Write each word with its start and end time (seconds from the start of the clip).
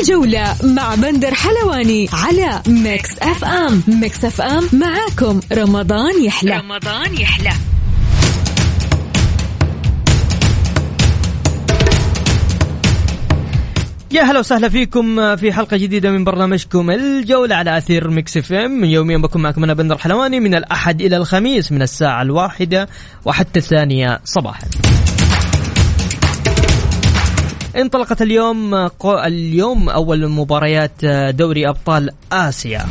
الجولة 0.00 0.56
مع 0.62 0.94
بندر 0.94 1.34
حلواني 1.34 2.08
على 2.12 2.62
ميكس 2.68 3.18
أف 3.18 3.44
أم. 3.44 3.82
ميكس 3.88 4.24
أف 4.24 4.40
أم 4.40 4.68
معاكم 4.72 5.40
رمضان 5.52 6.24
يحلى. 6.24 6.56
رمضان 6.56 7.14
يحلى. 7.14 7.50
يا 14.10 14.22
هلا 14.22 14.38
وسهلا 14.38 14.68
فيكم 14.68 15.36
في 15.36 15.52
حلقة 15.52 15.76
جديدة 15.76 16.10
من 16.10 16.24
برنامجكم 16.24 16.90
الجولة 16.90 17.54
على 17.54 17.78
أثير 17.78 18.10
ميكس 18.10 18.36
أف 18.36 18.52
أم. 18.52 18.84
يوميا 18.84 19.18
بكون 19.18 19.42
معكم 19.42 19.64
أنا 19.64 19.74
بندر 19.74 19.98
حلواني 19.98 20.40
من 20.40 20.54
الأحد 20.54 21.00
إلى 21.02 21.16
الخميس 21.16 21.72
من 21.72 21.82
الساعة 21.82 22.22
الواحدة 22.22 22.88
وحتى 23.24 23.58
الثانية 23.58 24.20
صباحا. 24.24 24.66
انطلقت 27.76 28.22
اليوم 28.22 28.88
اليوم 29.04 29.88
أول 29.88 30.28
مباريات 30.28 31.04
دوري 31.30 31.68
أبطال 31.68 32.10
آسيا. 32.32 32.86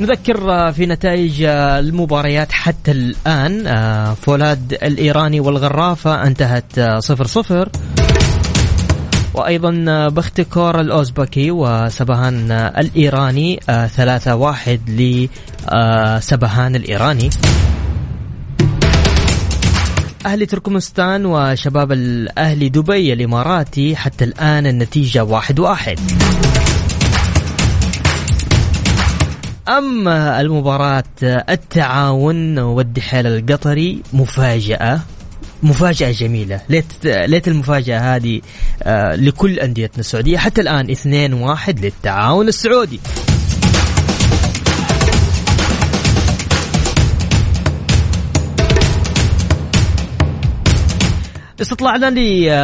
نذكر 0.00 0.72
في 0.72 0.86
نتائج 0.86 1.42
المباريات 1.42 2.52
حتى 2.52 2.90
الآن 2.90 3.64
فولاد 4.14 4.78
الإيراني 4.82 5.40
والغرافة 5.40 6.26
انتهت 6.26 6.80
صفر 6.98 7.26
صفر. 7.26 7.68
وأيضا 9.34 9.70
باختكار 10.08 10.80
الأوزبكي 10.80 11.50
وسبهان 11.50 12.52
الإيراني 12.52 13.60
ثلاثة 13.66 14.34
واحد 14.34 14.80
لسبهان 14.90 16.76
الإيراني. 16.76 17.30
أهلي 20.26 20.46
تركمستان 20.46 21.26
وشباب 21.26 21.92
الأهلي 21.92 22.68
دبي 22.68 23.12
الإماراتي 23.12 23.96
حتى 23.96 24.24
الآن 24.24 24.66
النتيجة 24.66 25.24
واحد 25.24 25.60
واحد. 25.60 26.00
أما 29.68 30.40
المباراة 30.40 31.04
التعاون 31.22 32.58
والدحيل 32.58 33.26
القطري 33.26 34.02
مفاجأة. 34.12 35.00
مفاجأة 35.64 36.10
جميلة. 36.12 36.60
ليت 36.68 36.92
ليت 37.04 37.48
المفاجأة 37.48 38.16
هذه 38.16 38.40
آه 38.82 39.14
لكل 39.14 39.58
أنديتنا 39.58 40.00
السعودية 40.00 40.38
حتى 40.38 40.60
الآن 40.60 40.90
2 40.90 41.32
واحد 41.32 41.84
للتعاون 41.84 42.48
السعودي. 42.48 43.00
استطلعنا 51.60 52.10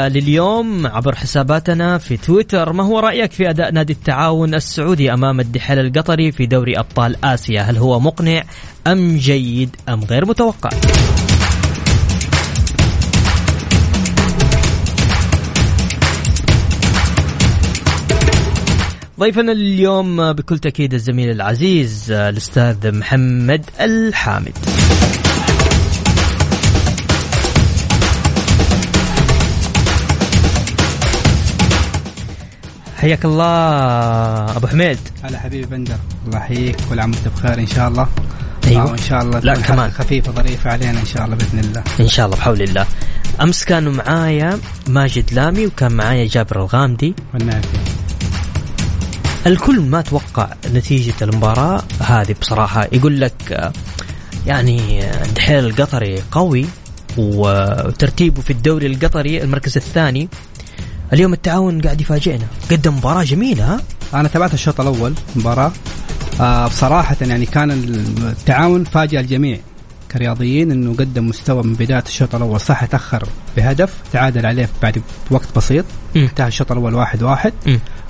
لليوم 0.08 0.86
عبر 0.86 1.14
حساباتنا 1.14 1.98
في 1.98 2.16
تويتر. 2.16 2.72
ما 2.72 2.84
هو 2.84 2.98
رأيك 2.98 3.32
في 3.32 3.50
أداء 3.50 3.72
نادي 3.72 3.92
التعاون 3.92 4.54
السعودي 4.54 5.12
أمام 5.12 5.40
الدحيل 5.40 5.78
القطري 5.78 6.32
في 6.32 6.46
دوري 6.46 6.78
أبطال 6.78 7.24
آسيا؟ 7.24 7.62
هل 7.62 7.76
هو 7.76 8.00
مقنع 8.00 8.42
أم 8.86 9.16
جيد 9.16 9.76
أم 9.88 10.04
غير 10.04 10.26
متوقع؟ 10.26 10.70
ضيفنا 19.20 19.52
اليوم 19.52 20.32
بكل 20.32 20.58
تأكيد 20.58 20.94
الزميل 20.94 21.30
العزيز 21.30 22.10
الأستاذ 22.12 22.92
محمد 22.92 23.64
الحامد. 23.80 24.58
حياك 32.96 33.24
الله 33.24 34.56
أبو 34.56 34.66
حميد. 34.66 34.98
هلا 35.22 35.38
حبيبي 35.38 35.66
بندر. 35.66 35.94
الله 36.26 36.38
يحييك 36.38 36.76
كل 36.90 37.00
عام 37.00 37.12
وانت 37.12 37.28
بخير 37.28 37.58
إن 37.58 37.66
شاء 37.66 37.88
الله. 37.88 38.08
أيوه. 38.66 38.92
إن 38.92 38.98
شاء 38.98 39.22
الله 39.22 39.38
لا 39.38 39.54
كمان. 39.54 39.90
خفيفة 39.90 40.32
ظريفة 40.32 40.70
علينا 40.70 41.00
إن 41.00 41.06
شاء 41.06 41.24
الله 41.24 41.36
بإذن 41.36 41.58
الله. 41.58 41.84
إن 42.00 42.08
شاء 42.08 42.26
الله 42.26 42.36
بحول 42.36 42.62
الله. 42.62 42.86
أمس 43.40 43.64
كانوا 43.64 43.92
معايا 43.92 44.58
ماجد 44.88 45.32
لامي 45.32 45.66
وكان 45.66 45.92
معايا 45.92 46.26
جابر 46.26 46.60
الغامدي. 46.60 47.14
والنافي 47.34 47.89
الكل 49.46 49.80
ما 49.80 50.00
توقع 50.00 50.48
نتيجة 50.74 51.14
المباراة 51.22 51.82
هذه 52.00 52.34
بصراحة. 52.40 52.88
يقول 52.92 53.20
لك 53.20 53.72
يعني 54.46 55.02
دحيل 55.36 55.66
القطري 55.66 56.22
قوي 56.32 56.66
وترتيبه 57.16 58.42
في 58.42 58.50
الدوري 58.50 58.86
القطري 58.86 59.42
المركز 59.42 59.76
الثاني. 59.76 60.28
اليوم 61.12 61.32
التعاون 61.32 61.80
قاعد 61.80 62.00
يفاجئنا. 62.00 62.46
قدم 62.70 62.96
مباراة 62.96 63.22
جميلة 63.22 63.74
ها؟ 63.74 63.80
أنا 64.14 64.28
تابعت 64.28 64.54
الشوط 64.54 64.80
الأول 64.80 65.14
مباراة. 65.36 65.72
آه 66.40 66.68
بصراحة 66.68 67.16
يعني 67.20 67.46
كان 67.46 67.70
التعاون 67.70 68.84
فاجأ 68.84 69.20
الجميع 69.20 69.58
كرياضيين 70.12 70.70
إنه 70.70 70.94
قدم 70.94 71.26
مستوى 71.26 71.62
من 71.62 71.74
بداية 71.74 72.04
الشوط 72.06 72.34
الأول. 72.34 72.60
صح 72.60 72.84
تأخر 72.84 73.28
بهدف 73.56 73.94
تعادل 74.12 74.46
عليه 74.46 74.68
بعد 74.82 75.02
وقت 75.30 75.56
بسيط. 75.56 75.84
انتهى 76.16 76.48
الشوط 76.48 76.72
الأول 76.72 76.94
واحد 76.94 77.22
واحد. 77.22 77.52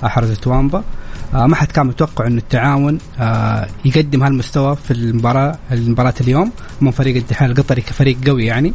أحرز 0.05 0.31
توامبا. 0.39 0.83
ما 1.33 1.55
حد 1.55 1.67
كان 1.67 1.85
متوقع 1.85 2.27
إنه 2.27 2.37
التعاون 2.37 2.97
آه 3.19 3.67
يقدم 3.85 4.23
هالمستوى 4.23 4.75
في 4.75 4.91
المباراة 4.91 5.57
المباراة 5.71 6.13
اليوم 6.21 6.51
من 6.81 6.91
فريق 6.91 7.15
الاتحاد 7.15 7.49
القطري 7.49 7.81
كفريق 7.81 8.17
قوي 8.27 8.45
يعني. 8.45 8.73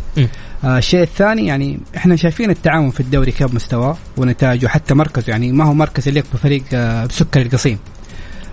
آه 0.65 0.78
الشيء 0.78 1.03
الثاني 1.03 1.47
يعني 1.47 1.81
إحنا 1.97 2.17
شايفين 2.17 2.50
التعاون 2.50 2.91
في 2.91 3.00
الدوري 3.00 3.33
كيف 3.33 3.55
مستواه 3.55 3.97
ونتائجه 4.17 4.67
حتى 4.67 4.94
مركزه 4.94 5.31
يعني 5.31 5.53
ما 5.53 5.65
هو 5.65 5.75
مركز 5.75 6.09
اللي 6.09 6.22
بفريق 6.34 6.62
آه 6.75 7.06
بسكر 7.06 7.43
القصيم. 7.43 7.78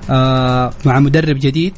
آه 0.10 0.74
مع 0.86 1.00
مدرب 1.00 1.36
جديد 1.40 1.74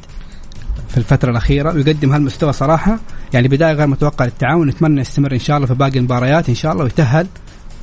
في 0.90 0.98
الفترة 0.98 1.32
الأخيرة 1.32 1.74
ويقدم 1.74 2.12
هالمستوى 2.12 2.54
صراحة. 2.54 3.00
يعني 3.34 3.48
بداية 3.48 3.74
غير 3.74 3.88
متوقعة 3.88 4.26
للتعاون 4.26 4.68
نتمنى 4.68 5.02
يستمر 5.02 5.34
إن 5.34 5.40
شاء 5.40 5.58
الله 5.58 5.68
في 5.68 5.74
باقي 5.74 6.00
المباريات 6.00 6.50
إن 6.50 6.56
شاء 6.56 6.72
الله 6.72 6.84
ويتأهل. 6.84 7.28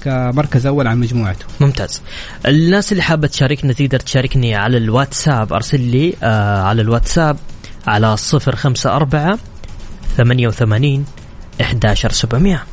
كمركز 0.05 0.67
أول 0.67 0.87
عن 0.87 1.01
مجموعته. 1.01 1.45
ممتاز. 1.61 2.03
الناس 2.47 2.93
اللي 2.93 3.03
حابة 3.03 3.27
تشاركنا 3.29 3.73
تقدر 3.73 4.01
تشاركني 4.01 4.55
على 4.55 4.77
الواتساب 4.77 5.53
أرسل 5.53 5.81
لي 5.81 6.15
آه 6.23 6.63
على 6.63 6.83
الواتساب 6.83 7.37
على 7.87 8.17
صفر 8.17 8.57
خمسة 8.57 8.97
أربعة 8.97 9.39
ثمانية 10.17 10.49
وثمانين 10.49 11.05
إحداشر 11.61 12.13
سبعمية. 12.13 12.65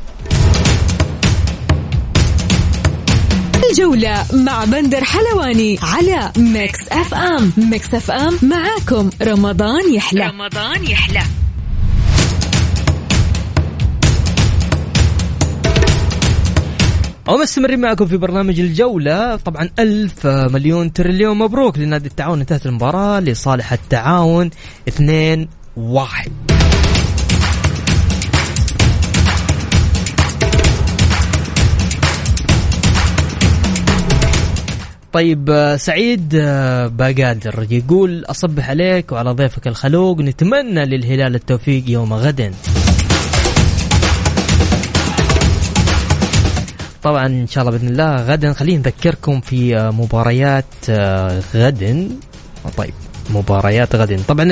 الجولة 3.70 4.26
مع 4.32 4.64
بندر 4.64 5.04
حلواني 5.04 5.78
على 5.82 6.32
ميكس 6.36 6.78
أف 6.92 7.14
أم. 7.14 7.52
ميكس 7.56 7.94
أف 7.94 8.10
أم 8.10 8.38
معاكم. 8.42 9.10
رمضان 9.22 9.94
يحلى. 9.94 10.26
رمضان 10.26 10.84
يحلى. 10.84 11.22
ومستمرين 17.30 17.80
معكم 17.80 18.06
في 18.06 18.16
برنامج 18.16 18.60
الجولة. 18.60 19.36
طبعا 19.36 19.70
ألف 19.78 20.26
مليون 20.26 20.92
تريليون 20.92 21.38
مبروك 21.38 21.78
لنادي 21.78 22.08
التعاون 22.08 22.40
انتهت 22.40 22.66
المباراة 22.66 23.20
لصالح 23.20 23.72
التعاون 23.72 24.50
اثنين 24.88 25.48
واحد. 25.76 26.32
طيب 35.12 35.76
سعيد 35.78 36.28
باقادر 36.96 37.66
يقول 37.70 38.24
أصبح 38.24 38.70
عليك 38.70 39.12
وعلى 39.12 39.30
ضيفك 39.30 39.66
الخلوق 39.66 40.20
نتمنى 40.20 40.84
للهلال 40.84 41.34
التوفيق 41.34 41.84
يوم 41.86 42.12
غد. 42.12 42.54
طبعا 47.02 47.26
إن 47.26 47.46
شاء 47.46 47.64
الله 47.64 47.78
بإذن 47.78 47.88
الله 47.88 48.16
غدا 48.16 48.52
خلينا 48.52 48.78
نذكركم 48.78 49.40
في 49.40 49.90
مباريات 49.92 50.90
غدا. 51.54 52.08
طيب 52.76 52.94
مباريات 53.30 53.96
غدا. 53.96 54.22
طبعا 54.28 54.44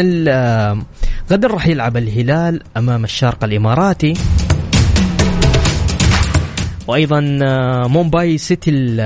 غدا 1.31 1.49
راح 1.49 1.67
يلعب 1.67 1.97
الهلال 1.97 2.63
أمام 2.77 3.05
الشارقه 3.05 3.45
الإماراتي. 3.45 4.15
وأيضا 6.87 7.21
مومباي 7.87 8.39
سيتي 8.39 8.97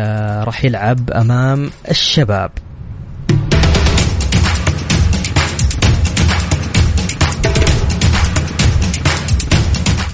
راح 0.44 0.64
يلعب 0.64 1.10
أمام 1.10 1.70
الشباب. 1.90 2.50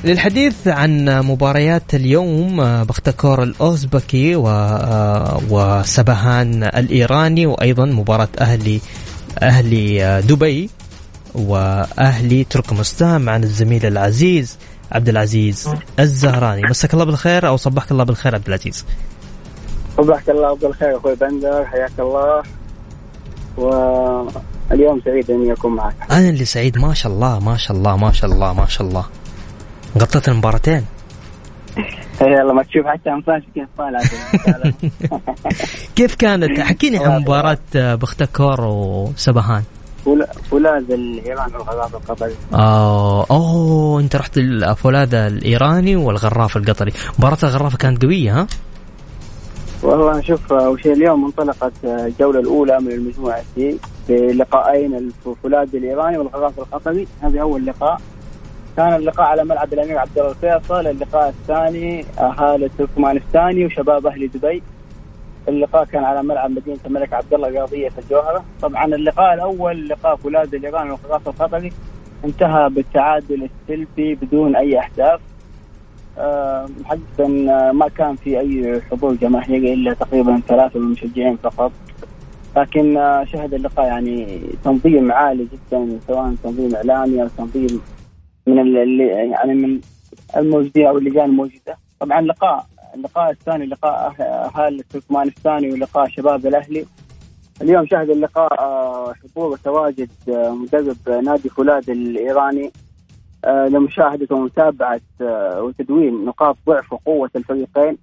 للحديث 0.04 0.68
عن 0.68 1.04
مباريات 1.26 1.94
اليوم 1.94 2.56
باختكور 2.84 3.42
الأوزبكي 3.42 4.36
وسبهان 5.50 6.64
الإيراني 6.64 7.46
وأيضا 7.46 7.84
مباراة 7.84 8.28
أهلي 8.40 8.80
أهلي 9.42 10.22
دبي 10.22 10.70
وأهلي 11.34 12.44
تركمستان 12.44 13.20
معنا 13.20 13.44
الزميل 13.44 13.86
العزيز 13.86 14.58
عبد 14.92 15.08
العزيز 15.08 15.68
الزهراني. 15.98 16.62
مساك 16.62 16.94
الله 16.94 17.04
بالخير 17.04 17.48
أو 17.48 17.56
صبحك 17.56 17.92
الله 17.92 18.04
بالخير 18.04 18.34
عبد 18.34 18.46
العزيز. 18.46 18.84
صبحك 19.96 20.30
الله 20.30 20.56
بالخير 20.56 20.96
أخوي 20.96 21.14
بندر 21.14 21.64
حياك 21.64 21.92
الله. 21.98 22.42
واليوم 23.56 25.00
سعيد 25.04 25.30
اني 25.30 25.52
اكون 25.52 25.74
معك. 25.74 25.94
أنا 26.10 26.28
اللي 26.28 26.44
سعيد 26.44 26.78
ما 26.78 26.94
شاء 26.94 27.12
الله 27.12 27.38
ما 27.38 27.56
شاء 27.56 27.76
الله 27.76 27.96
ما 27.96 28.12
شاء 28.12 28.30
الله 28.30 28.52
ما 28.52 28.66
شاء 28.66 28.88
الله. 28.88 29.04
غطيت 29.98 30.28
المباراتين. 30.28 30.84
يلا 32.20 32.52
ما 32.52 32.62
تشوف 32.62 32.86
حتى 32.86 33.10
انفاس 33.10 33.42
كيف 33.54 33.68
طالعه 33.78 34.02
كيف 35.96 36.14
كانت؟ 36.14 36.60
حكيني 36.60 36.98
عن 36.98 37.20
مباراة 37.20 37.58
بختكور 37.74 38.60
وسبهان. 38.60 39.62
فولاذ 40.50 40.92
الايراني 40.92 41.52
والغراف 41.54 41.94
القطري. 41.94 42.34
آه 42.54 43.26
أوه 43.30 44.00
أنت 44.00 44.16
رحت 44.16 44.38
الفولاذ 44.38 45.14
الإيراني 45.14 45.96
والغراف 45.96 46.56
القطري. 46.56 46.92
مباراة 47.18 47.38
الغرافة 47.42 47.76
كانت 47.78 48.02
قوية 48.04 48.40
ها؟ 48.40 48.46
والله 49.82 50.20
شوف 50.20 50.52
أول 50.52 50.82
شيء 50.82 50.92
اليوم 50.92 51.24
انطلقت 51.24 51.72
الجولة 51.84 52.40
الأولى 52.40 52.80
من 52.80 52.92
المجموعة 52.92 53.42
سي 53.54 53.78
بلقاءين 54.08 54.94
الفولاذ 55.26 55.76
الإيراني 55.76 56.18
والغراف 56.18 56.58
القطري. 56.58 57.06
هذا 57.22 57.40
أول 57.40 57.66
لقاء. 57.66 58.00
كان 58.78 58.94
اللقاء 58.94 59.26
على 59.26 59.44
ملعب 59.44 59.72
الأمير 59.72 59.98
عبد 59.98 60.18
الله 60.18 60.30
الفيصل 60.30 60.86
اللقاء 60.86 61.28
الثاني 61.28 62.04
أهالي 62.18 62.66
التركمانستاني 62.66 63.66
وشباب 63.66 64.06
أهل 64.06 64.28
دبي. 64.28 64.62
اللقاء 65.48 65.84
كان 65.84 66.04
على 66.04 66.22
ملعب 66.22 66.50
مدينة 66.50 66.78
الملك 66.86 67.12
عبد 67.12 67.34
الله 67.34 67.48
الرياضيه 67.48 67.88
في 67.88 67.98
الجوهرة. 67.98 68.44
طبعا 68.62 68.84
اللقاء 68.84 69.34
الأول 69.34 69.88
لقاء 69.88 70.16
فولاذ 70.16 70.54
الايراني 70.54 70.90
والغراف 70.90 71.28
القطري. 71.28 71.72
انتهى 72.24 72.68
بالتعادل 72.70 73.48
السلبي 73.50 74.14
بدون 74.14 74.56
أي 74.56 74.78
اهداف 74.78 75.20
حقيقة 76.84 77.28
ما 77.72 77.88
كان 77.96 78.16
في 78.16 78.40
أي 78.40 78.80
حضور 78.90 79.14
جماهيري 79.14 79.72
إلا 79.72 79.94
تقريبا 79.94 80.40
ثلاثة 80.48 80.78
من 80.80 80.86
المشجعين 80.86 81.36
فقط. 81.36 81.72
لكن 82.56 82.94
شهد 83.32 83.54
اللقاء 83.54 83.86
يعني 83.86 84.40
تنظيم 84.64 85.12
عالي 85.12 85.46
جدا 85.52 85.98
سواء 86.06 86.34
تنظيم 86.44 86.76
إعلامي 86.76 87.22
أو 87.22 87.28
تنظيم 87.38 87.80
من 88.48 88.76
اللي 88.82 89.06
يعني 89.06 89.54
من 89.54 89.80
الموجودين 90.36 90.86
أو 90.86 90.98
اللجان 90.98 91.24
الموجودة 91.24 91.76
طبعا 92.00 92.20
اللقاء 92.20 92.66
اللقاء 92.94 93.30
الثاني 93.30 93.66
لقاء 93.66 94.14
أهل 94.20 94.78
التركمانستاني 94.80 95.72
ولقاء 95.72 96.08
شباب 96.08 96.46
الأهلي. 96.46 96.86
اليوم 97.62 97.86
شهد 97.86 98.10
اللقاء 98.10 98.54
حضور 99.14 99.52
وتواجد 99.52 100.10
مدرب 100.28 100.96
نادي 101.24 101.48
فولاذ 101.48 101.90
الإيراني. 101.90 102.72
آه، 103.44 103.68
لمشاهدة 103.68 104.36
ومتابعة 104.36 105.00
آه، 105.20 105.62
وتدوين 105.62 106.24
نقاط 106.24 106.56
ضعف 106.66 106.92
وقوة 106.92 107.30
الفريقين. 107.36 107.96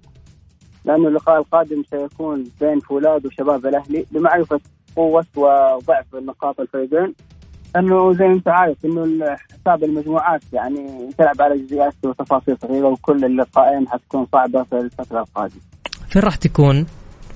لأن 0.84 1.06
اللقاء 1.06 1.38
القادم 1.38 1.82
سيكون 1.90 2.44
بين 2.60 2.80
فولاذ 2.80 3.26
وشباب 3.26 3.66
الأهلي 3.66 4.06
لمعرفة 4.12 4.60
قوة 4.96 5.26
وضعف 5.36 6.14
نقاط 6.14 6.60
الفريقين. 6.60 7.14
إنه 7.78 8.12
زي 8.12 8.24
ما 8.24 8.32
أنت 8.34 8.48
عارف 8.48 8.76
إنه 8.84 9.36
حساب 9.60 9.84
المجموعات 9.84 10.40
يعني 10.52 11.10
تلعب 11.18 11.42
على 11.42 11.58
جزئيات 11.58 11.94
وتفاصيل 12.04 12.56
صغيرة 12.62 12.86
وكل 12.86 13.24
اللقاءين 13.24 13.88
حتكون 13.88 14.26
صعبة 14.32 14.62
في 14.62 14.78
الفترة 14.78 15.20
القادمة. 15.20 15.60
فين 16.08 16.22
راح 16.22 16.36
تكون؟ 16.36 16.86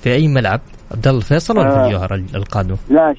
في 0.00 0.12
أي 0.14 0.28
ملعب؟ 0.28 0.60
عبد 0.90 1.06
الله 1.08 1.18
الفيصل 1.18 1.58
ولا 1.58 1.70
في 1.70 1.86
الجوهرة 1.86 2.14
القادم؟ 2.34 2.76
لا 2.88 3.14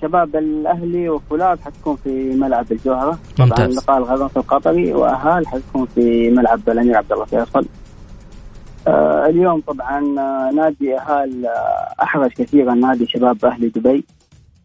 شباب 0.00 0.36
الأهلي 0.36 1.08
وفولاذ 1.08 1.60
حتكون 1.60 1.96
في 1.96 2.10
ملعب 2.34 2.72
الجوهرة 2.72 3.18
ممتاز 3.38 3.76
لقاء 3.76 3.98
الغرف 3.98 4.38
القطري 4.38 4.92
وأهال 4.94 5.46
حتكون 5.48 5.86
في 5.86 6.30
ملعب 6.30 6.68
الأمير 6.68 6.96
عبد 6.96 7.12
الله 7.12 7.24
فيصل 7.24 7.66
آه 8.88 9.26
اليوم 9.26 9.60
طبعا 9.60 9.98
آه 10.18 10.50
نادي 10.54 10.98
أهال 10.98 11.46
آه 11.46 12.02
احرج 12.02 12.30
كثيرا 12.30 12.74
نادي 12.74 13.06
شباب 13.06 13.44
أهلي 13.44 13.68
دبي 13.68 14.04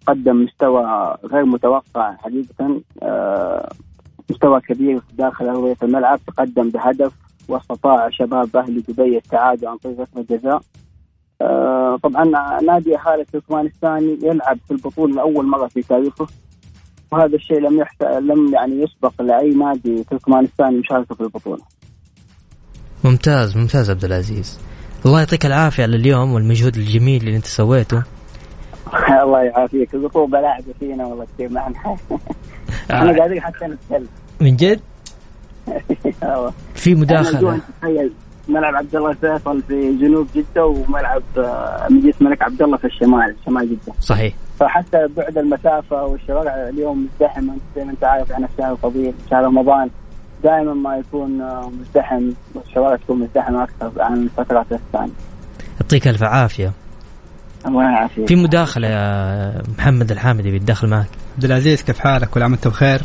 قدم 0.07 0.43
مستوى 0.43 1.15
غير 1.25 1.45
متوقع 1.45 2.15
حقيقة 2.15 2.81
آه 3.03 3.69
مستوى 4.29 4.61
كبير 4.61 5.01
داخل 5.13 5.47
ارضيه 5.47 5.77
الملعب 5.83 6.19
تقدم 6.27 6.69
بهدف 6.69 7.13
واستطاع 7.47 8.09
شباب 8.09 8.57
أهلي 8.57 8.81
دبي 8.81 9.17
التعادل 9.17 9.67
عن 9.67 9.77
طريق 9.77 9.99
ركلة 9.99 10.25
جزاء 10.29 10.61
آه، 11.41 11.99
طبعا 12.03 12.25
نادي 12.61 12.95
أهالي 12.95 13.25
تركمانستاني 13.33 14.19
يلعب 14.23 14.57
في 14.67 14.71
البطولة 14.71 15.15
لأول 15.15 15.47
مرة 15.47 15.67
في 15.67 15.81
تاريخه 15.81 16.27
وهذا 17.11 17.35
الشيء 17.35 17.59
لم 17.59 17.79
يحت... 17.79 18.03
لم 18.03 18.53
يعني 18.53 18.83
يسبق 18.83 19.21
لأي 19.21 19.49
نادي 19.49 20.03
تركمانستاني 20.03 20.79
مشاركه 20.79 21.15
في 21.15 21.21
البطولة. 21.21 21.61
ممتاز 23.03 23.57
ممتاز 23.57 23.89
عبد 23.89 24.03
العزيز. 24.05 24.59
الله 25.05 25.19
يعطيك 25.19 25.45
العافية 25.45 25.83
على 25.83 25.95
اليوم 25.95 26.33
والمجهود 26.33 26.75
الجميل 26.75 27.21
اللي 27.21 27.35
أنت 27.35 27.45
سويته. 27.45 28.03
الله 29.23 29.41
يعافيك 29.43 29.93
الرطوبه 29.93 30.39
لاعبه 30.41 30.73
فينا 30.79 31.05
والله 31.05 31.27
كثير 31.33 31.51
معنا 31.51 31.75
إحنا 32.91 33.17
قاعدين 33.17 33.41
حتى 33.41 33.65
نتكلم. 33.65 34.07
من 34.41 34.55
جد؟ 34.55 34.79
في 36.75 36.95
مداخلة 36.95 37.59
تخيل 37.81 38.11
ملعب 38.47 38.75
عبد 38.75 38.95
الله 38.95 39.09
الفيصل 39.09 39.61
في 39.61 39.97
جنوب 39.97 40.27
جدة 40.35 40.65
وملعب 40.65 41.23
آه، 41.37 41.87
مدينه 41.89 42.13
الملك 42.21 42.41
عبد 42.41 42.61
الله 42.61 42.77
في 42.77 42.85
الشمال 42.85 43.35
شمال 43.45 43.69
جدة. 43.69 43.93
صحيح. 44.01 44.33
فحتى 44.59 45.07
بعد 45.17 45.37
المسافة 45.37 46.05
والشوارع 46.05 46.69
اليوم 46.69 47.07
مزدحمه 47.13 47.53
زي 47.75 47.83
ما 47.83 47.91
أنت 47.91 48.03
عارف 48.03 48.31
إحنا 48.31 48.47
الشهر 48.53 48.71
الطويل 48.73 49.13
شهر 49.31 49.43
رمضان 49.43 49.89
دائما 50.43 50.73
ما 50.73 50.97
يكون 50.97 51.41
آه، 51.41 51.71
مزدحم 51.79 52.31
والشوارع 52.55 52.95
تكون 52.95 53.19
مزدحمة 53.19 53.63
أكثر 53.63 53.91
عن 54.01 54.23
الفترات 54.23 54.71
الثانية. 54.71 55.11
يعطيك 55.81 56.07
ألف 56.07 56.23
عافية. 56.23 56.71
الله 57.67 57.83
يعافيك. 57.83 58.27
في 58.27 58.35
مداخلة 58.35 58.87
يا 58.87 59.61
محمد 59.77 60.11
الحامدي 60.11 60.51
بيتدخل 60.51 60.87
معك. 60.87 61.07
عبد 61.35 61.45
العزيز 61.45 61.81
كيف 61.81 61.99
حالك؟ 61.99 62.29
كل 62.29 62.43
عام 62.43 62.51
وانت 62.51 62.67
بخير؟ 62.67 63.01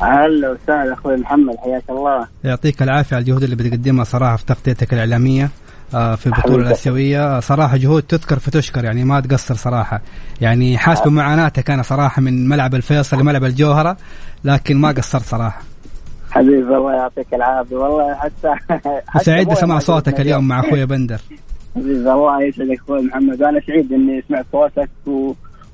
هلا 0.00 0.50
وسهلا 0.50 0.92
أخوي 0.94 1.16
محمد 1.16 1.56
حياك 1.56 1.82
الله. 1.90 2.26
يعطيك 2.44 2.82
العافية 2.82 3.16
على 3.16 3.22
الجهود 3.22 3.42
اللي 3.42 3.56
بتقدمها 3.56 4.04
صراحة 4.04 4.36
في 4.36 4.44
تغطيتك 4.46 4.92
الإعلامية 4.94 5.50
آه، 5.94 6.14
في 6.14 6.26
البطوله 6.26 6.66
الآسيوية. 6.66 7.40
صراحة 7.40 7.76
جهود 7.76 8.02
تذكر 8.02 8.38
فتشكر 8.38 8.84
يعني 8.84 9.04
ما 9.04 9.20
تقصر 9.20 9.54
صراحة. 9.54 10.00
يعني 10.40 10.78
حاسس 10.78 11.00
بمعاناتك 11.00 11.70
أنا 11.70 11.82
صراحة 11.82 12.22
من 12.22 12.48
ملعب 12.48 12.74
الفيصل 12.74 13.20
لملعب 13.20 13.44
الجوهرة 13.44 13.96
لكن 14.44 14.76
ما 14.76 14.92
قصرت 14.98 15.22
صراحة. 15.24 15.62
حبيبي 16.30 16.76
الله 16.76 16.92
يعطيك 16.92 17.34
العافية. 17.34 17.76
والله 17.76 18.14
حتى, 18.14 18.54
حتى 19.08 19.24
سعيد 19.24 19.48
بسمع 19.48 19.78
صوتك 19.78 20.20
اليوم 20.20 20.48
مع 20.48 20.60
أخوي 20.60 20.86
بندر. 20.86 21.20
حبيبي 21.76 21.92
الله 21.92 22.42
يسعدك 22.42 22.80
أخوي 22.80 23.02
محمد 23.02 23.42
وأنا 23.42 23.60
سعيد 23.66 23.92
إني 23.92 24.24
سمعت 24.28 24.46
صوتك 24.52 24.90
و... 25.06 25.32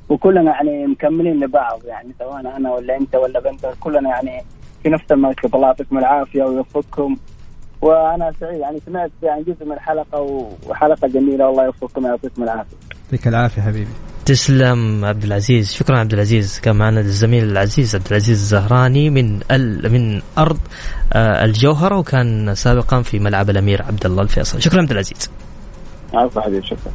وكلنا 0.09 0.43
يعني 0.43 0.87
مكملين 0.87 1.41
لبعض 1.45 1.81
يعني 1.85 2.15
سواء 2.19 2.41
أنا 2.41 2.73
ولا 2.73 2.97
أنت 2.97 3.15
ولا 3.15 3.41
بنت 3.41 3.67
كلنا 3.81 4.09
يعني 4.09 4.45
في 4.83 4.89
نفس 4.89 5.05
المركب 5.11 5.55
الله 5.55 5.67
يعطيكم 5.67 5.99
العافية 5.99 6.43
ويوفقكم 6.43 7.17
وأنا 7.83 8.33
سعيد 8.41 8.61
يعني 8.61 8.81
سمعت 8.87 9.11
يعني 9.23 9.43
جزء 9.43 9.67
من 9.67 9.73
الحلقة 9.73 10.49
وحلقة 10.69 11.09
جميلة 11.09 11.47
والله 11.47 11.65
يوفقكم 11.65 12.05
ويعطيكم 12.05 12.43
العافية. 12.43 12.77
يعطيك 13.05 13.29
العافية 13.29 13.63
حبيبي. 13.63 13.91
تسلم 14.27 15.05
عبد 15.05 15.25
العزيز 15.25 15.73
شكرا 15.73 15.99
عبد 15.99 16.13
العزيز 16.13 16.61
كان 16.61 16.77
معنا 16.77 17.01
الزميل 17.01 17.45
العزيز 17.45 17.97
عبد 17.97 18.07
العزيز 18.11 18.39
الزهراني 18.39 19.11
من 19.11 19.41
ال 19.51 19.93
من 19.93 20.23
أرض 20.39 20.59
آه 21.13 21.45
الجوهرة 21.45 21.99
وكان 21.99 22.55
سابقا 22.55 23.03
في 23.03 23.19
ملعب 23.19 23.51
الأمير 23.51 23.83
عبد 23.83 24.07
الله 24.07 24.23
الفيصل 24.23 24.63
شكرا 24.63 24.81
عبد 24.81 24.91
العزيز. 24.91 25.31
عفوا 26.15 26.43
حبيبي 26.43 26.67
شكرا. 26.67 26.93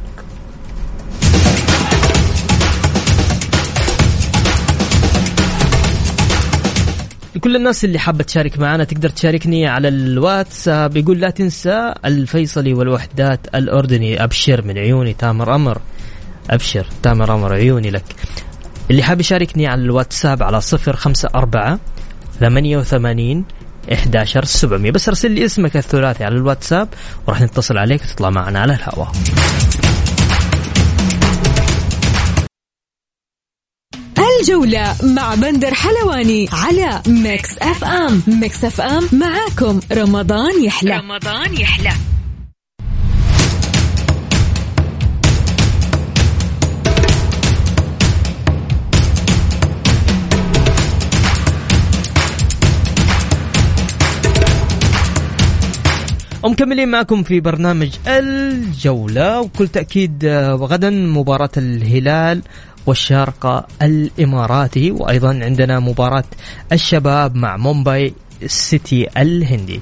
لكل 7.36 7.56
الناس 7.56 7.84
اللي 7.84 7.98
حابة 7.98 8.24
تشارك 8.24 8.58
معنا 8.58 8.84
تقدر 8.84 9.08
تشاركني 9.08 9.66
على 9.66 9.88
الواتساب 9.88 10.96
يقول 10.96 11.20
لا 11.20 11.30
تنسى 11.30 11.94
الفيصلي 12.04 12.74
والوحدات 12.74 13.40
الأردني. 13.54 14.24
أبشر 14.24 14.66
من 14.66 14.78
عيوني 14.78 15.12
تامر 15.12 15.54
أمر. 15.54 15.80
أبشر 16.50 16.86
تامر 17.02 17.34
أمر 17.34 17.52
عيوني 17.52 17.90
لك. 17.90 18.04
اللي 18.90 19.02
حاب 19.02 19.20
يشاركني 19.20 19.66
على 19.66 19.82
الواتساب 19.82 20.42
على 20.42 20.60
صفر 20.60 20.96
خمسة 20.96 21.28
أربعة 21.34 21.78
ثمانية 22.40 22.78
وثمانين 22.78 23.44
11 23.92 24.44
700 24.44 24.92
بس 24.92 25.08
ارسل 25.08 25.30
لي 25.30 25.44
اسمك 25.44 25.76
الثلاثي 25.76 26.24
على 26.24 26.34
الواتساب 26.36 26.88
وراح 27.26 27.40
نتصل 27.40 27.78
عليك 27.78 28.02
وتطلع 28.02 28.30
معنا 28.30 28.60
على 28.60 28.74
الهواء. 28.74 29.12
الجولة 34.40 34.96
مع 35.02 35.34
بندر 35.34 35.74
حلواني 35.74 36.48
على 36.52 37.02
ميكس 37.08 37.58
أف 37.58 37.84
أم. 37.84 38.22
ميكس 38.26 38.64
أف 38.64 38.80
أم 38.80 39.08
معاكم. 39.12 39.80
رمضان 39.92 40.64
يحلى. 40.64 40.96
رمضان 40.96 41.54
يحلى. 41.54 41.92
ومكملين 56.42 56.88
معكم 56.88 57.22
في 57.22 57.40
برنامج 57.40 57.96
الجولة 58.06 59.40
وكل 59.40 59.68
تأكيد 59.68 60.24
آه، 60.24 60.52
غدا 60.52 60.90
مباراة 60.90 61.50
الهلال 61.56 62.42
والشارقة 62.86 63.66
الإماراتي 63.82 64.90
وأيضا 64.90 65.28
عندنا 65.28 65.80
مباراة 65.80 66.24
الشباب 66.72 67.36
مع 67.36 67.56
مومباي 67.56 68.14
سيتي 68.46 69.08
الهندي 69.16 69.80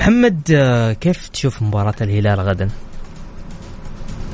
محمد 0.00 0.40
آه، 0.50 0.92
كيف 0.92 1.28
تشوف 1.28 1.62
مباراة 1.62 1.94
الهلال 2.00 2.40
غدا؟ 2.40 2.68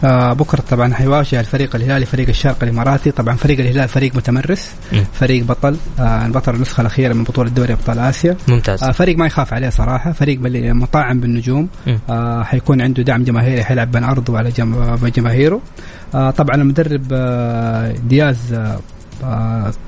بكره 0.04 0.60
طبعا 0.70 0.94
حيواجه 0.94 1.40
الفريق 1.40 1.76
الهلالي 1.76 2.06
فريق 2.06 2.28
الشرق 2.28 2.56
الإماراتي. 2.62 3.10
طبعا 3.10 3.36
فريق 3.36 3.60
الهلال 3.60 3.88
فريق 3.88 4.16
متمرس 4.16 4.70
م. 4.92 5.02
فريق 5.12 5.44
بطل 5.44 5.76
آه 6.00 6.28
بطل 6.28 6.54
النسخة 6.54 6.80
الأخيرة 6.80 7.12
من 7.12 7.24
بطولة 7.24 7.50
دوري 7.50 7.72
أبطال 7.72 7.98
آسيا. 7.98 8.36
ممتاز. 8.48 8.82
آه 8.84 8.90
فريق 8.90 9.18
ما 9.18 9.26
يخاف 9.26 9.54
عليه 9.54 9.68
صراحة 9.68 10.12
فريق 10.12 10.40
مطعم 10.74 11.20
بالنجوم. 11.20 11.68
آه 12.10 12.42
حيكون 12.42 12.80
عنده 12.80 13.02
دعم 13.02 13.24
جماهيري 13.24 13.64
حيلعب 13.64 13.90
بين 13.90 14.04
أرضه 14.04 14.32
وعلى 14.32 14.50
جماهيره. 15.16 15.60
طبعا 16.12 16.54
المدرب 16.54 17.02
دياز 18.08 18.36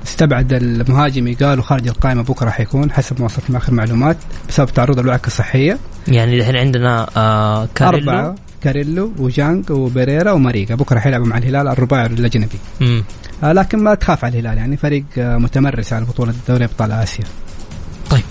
استبعد 0.05 0.53
المهاجم 0.53 1.35
قالوا 1.41 1.63
خارج 1.63 1.87
القائمة 1.87 2.23
بكرة 2.23 2.49
حيكون 2.49 2.91
حسب 2.91 3.19
ما 3.19 3.25
وصلت 3.25 3.55
آخر 3.55 3.73
معلومات 3.73 4.17
بسبب 4.49 4.69
تعرض 4.69 4.99
الوعكه 4.99 5.27
الصحية. 5.27 5.77
يعني 6.07 6.37
الحين 6.37 6.57
عندنا 6.57 7.07
آه 7.17 7.67
كاريلو. 7.75 8.11
أربعة. 8.11 8.35
كاريلو 8.65 9.11
وجانج 9.17 9.71
وبريرا 9.71 10.31
وماريكا. 10.31 10.75
بكرة 10.75 10.99
حيلعبوا 10.99 11.27
مع 11.27 11.37
الهلال 11.37 11.67
الرباعي 11.67 12.05
الأجنبي. 12.05 12.59
آه 13.43 13.53
لكن 13.53 13.83
ما 13.83 13.95
تخاف 13.95 14.25
على 14.25 14.39
الهلال 14.39 14.57
يعني 14.57 14.77
فريق 14.77 15.05
آه 15.17 15.37
متمرس 15.37 15.93
على 15.93 16.05
بطولة 16.05 16.33
دوري 16.47 16.65
أبطال 16.65 16.91
آسيا. 16.91 17.25
طيب 18.09 18.23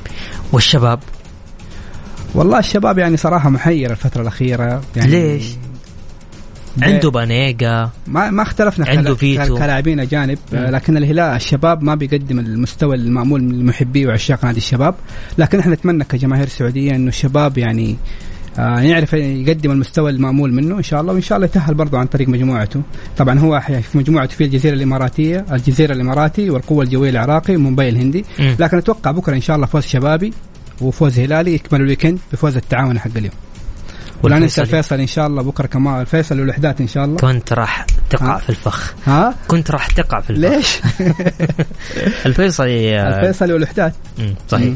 والشباب؟ 0.53 0.99
والله 2.35 2.59
الشباب 2.59 2.99
يعني 2.99 3.17
صراحة 3.17 3.51
محير 3.51 3.91
الفترة 3.91 4.23
الأخيرة 4.23 4.83
يعني 4.97 5.11
ليش؟ 5.11 5.45
عنده 6.83 7.11
بانيجا. 7.11 7.91
ما 8.07 8.31
ما 8.31 8.43
اختلفنا 8.43 8.89
عنده 8.89 9.15
فيتو. 9.15 9.59
كلاعبين 9.59 10.01
أجانب 10.01 10.39
لكن 10.53 10.97
الهلال 10.97 11.37
الشباب 11.37 11.83
ما 11.83 11.95
بيقدم 11.95 12.39
المستوى 12.39 12.97
المامول 12.97 13.45
من 13.45 13.67
محبي 13.67 14.07
وعشاق 14.07 14.45
نادي 14.45 14.59
الشباب. 14.59 14.95
لكن 15.39 15.59
إحنا 15.59 15.75
نتمنى 15.75 16.05
كجماهير 16.05 16.49
سعودية 16.49 16.97
إنه 16.97 17.09
الشباب 17.09 17.59
يعني 17.59 17.91
آه 17.91 17.97
يعرف 18.59 19.13
يقدم 19.13 19.71
المستوى 19.71 20.11
المأمول 20.11 20.53
منه 20.53 20.79
إن 20.79 20.83
شاء 20.83 21.01
الله 21.01 21.13
وإن 21.13 21.23
شاء 21.23 21.37
الله 21.37 21.47
يتأهل 21.47 21.75
برضه 21.75 21.99
عن 21.99 22.07
طريق 22.07 22.29
مجموعته. 22.29 22.83
طبعا 23.17 23.39
هو 23.39 23.61
في 23.61 23.99
مجموعته 23.99 24.37
في 24.37 24.45
الجزيرة 24.45 24.75
الإماراتية 24.75 25.45
الجزيرة 25.53 25.93
الإماراتي 25.93 26.51
والقوة 26.51 26.85
الجوية 26.85 27.11
العراقي 27.11 27.57
ومومباي 27.57 27.89
الهندي. 27.89 28.25
م. 28.39 28.55
لكن 28.59 28.77
أتوقع 28.77 29.11
بكرة 29.11 29.35
إن 29.35 29.41
شاء 29.41 29.57
الله 29.57 29.67
فوز 29.67 29.83
شبابي 29.83 30.33
وفوز 30.81 31.19
هلالي 31.19 31.55
يكمل 31.55 31.81
الويكند 31.81 32.19
بفوز 32.33 32.57
التعاون 32.57 32.99
حق 32.99 33.11
اليوم. 33.17 33.35
ولا 34.23 34.39
ننسى 34.39 34.61
الفيصل 34.63 35.01
إن 35.01 35.07
شاء 35.07 35.27
الله 35.27 35.43
بكرة 35.43 35.67
كمان 35.67 36.01
الفيصل 36.01 36.41
والوحدات 36.41 36.81
إن 36.81 36.89
شاء 36.89 37.05
الله. 37.05 37.17
كنت 37.17 37.53
راح 37.53 37.87
تقع 38.11 38.35
ها؟ 38.35 38.39
في 38.39 38.51
الفخ. 38.51 38.95
ها؟ 39.07 39.35
كنت 39.49 39.71
راح 39.71 39.87
تقع 39.87 40.21
في 40.21 40.31
الفخ. 40.31 40.51
ليش؟ 40.51 40.81
الفيصلي 42.27 43.03
الفيصلي 43.03 43.53
والوحدات. 43.55 43.95
صحيح. 44.49 44.75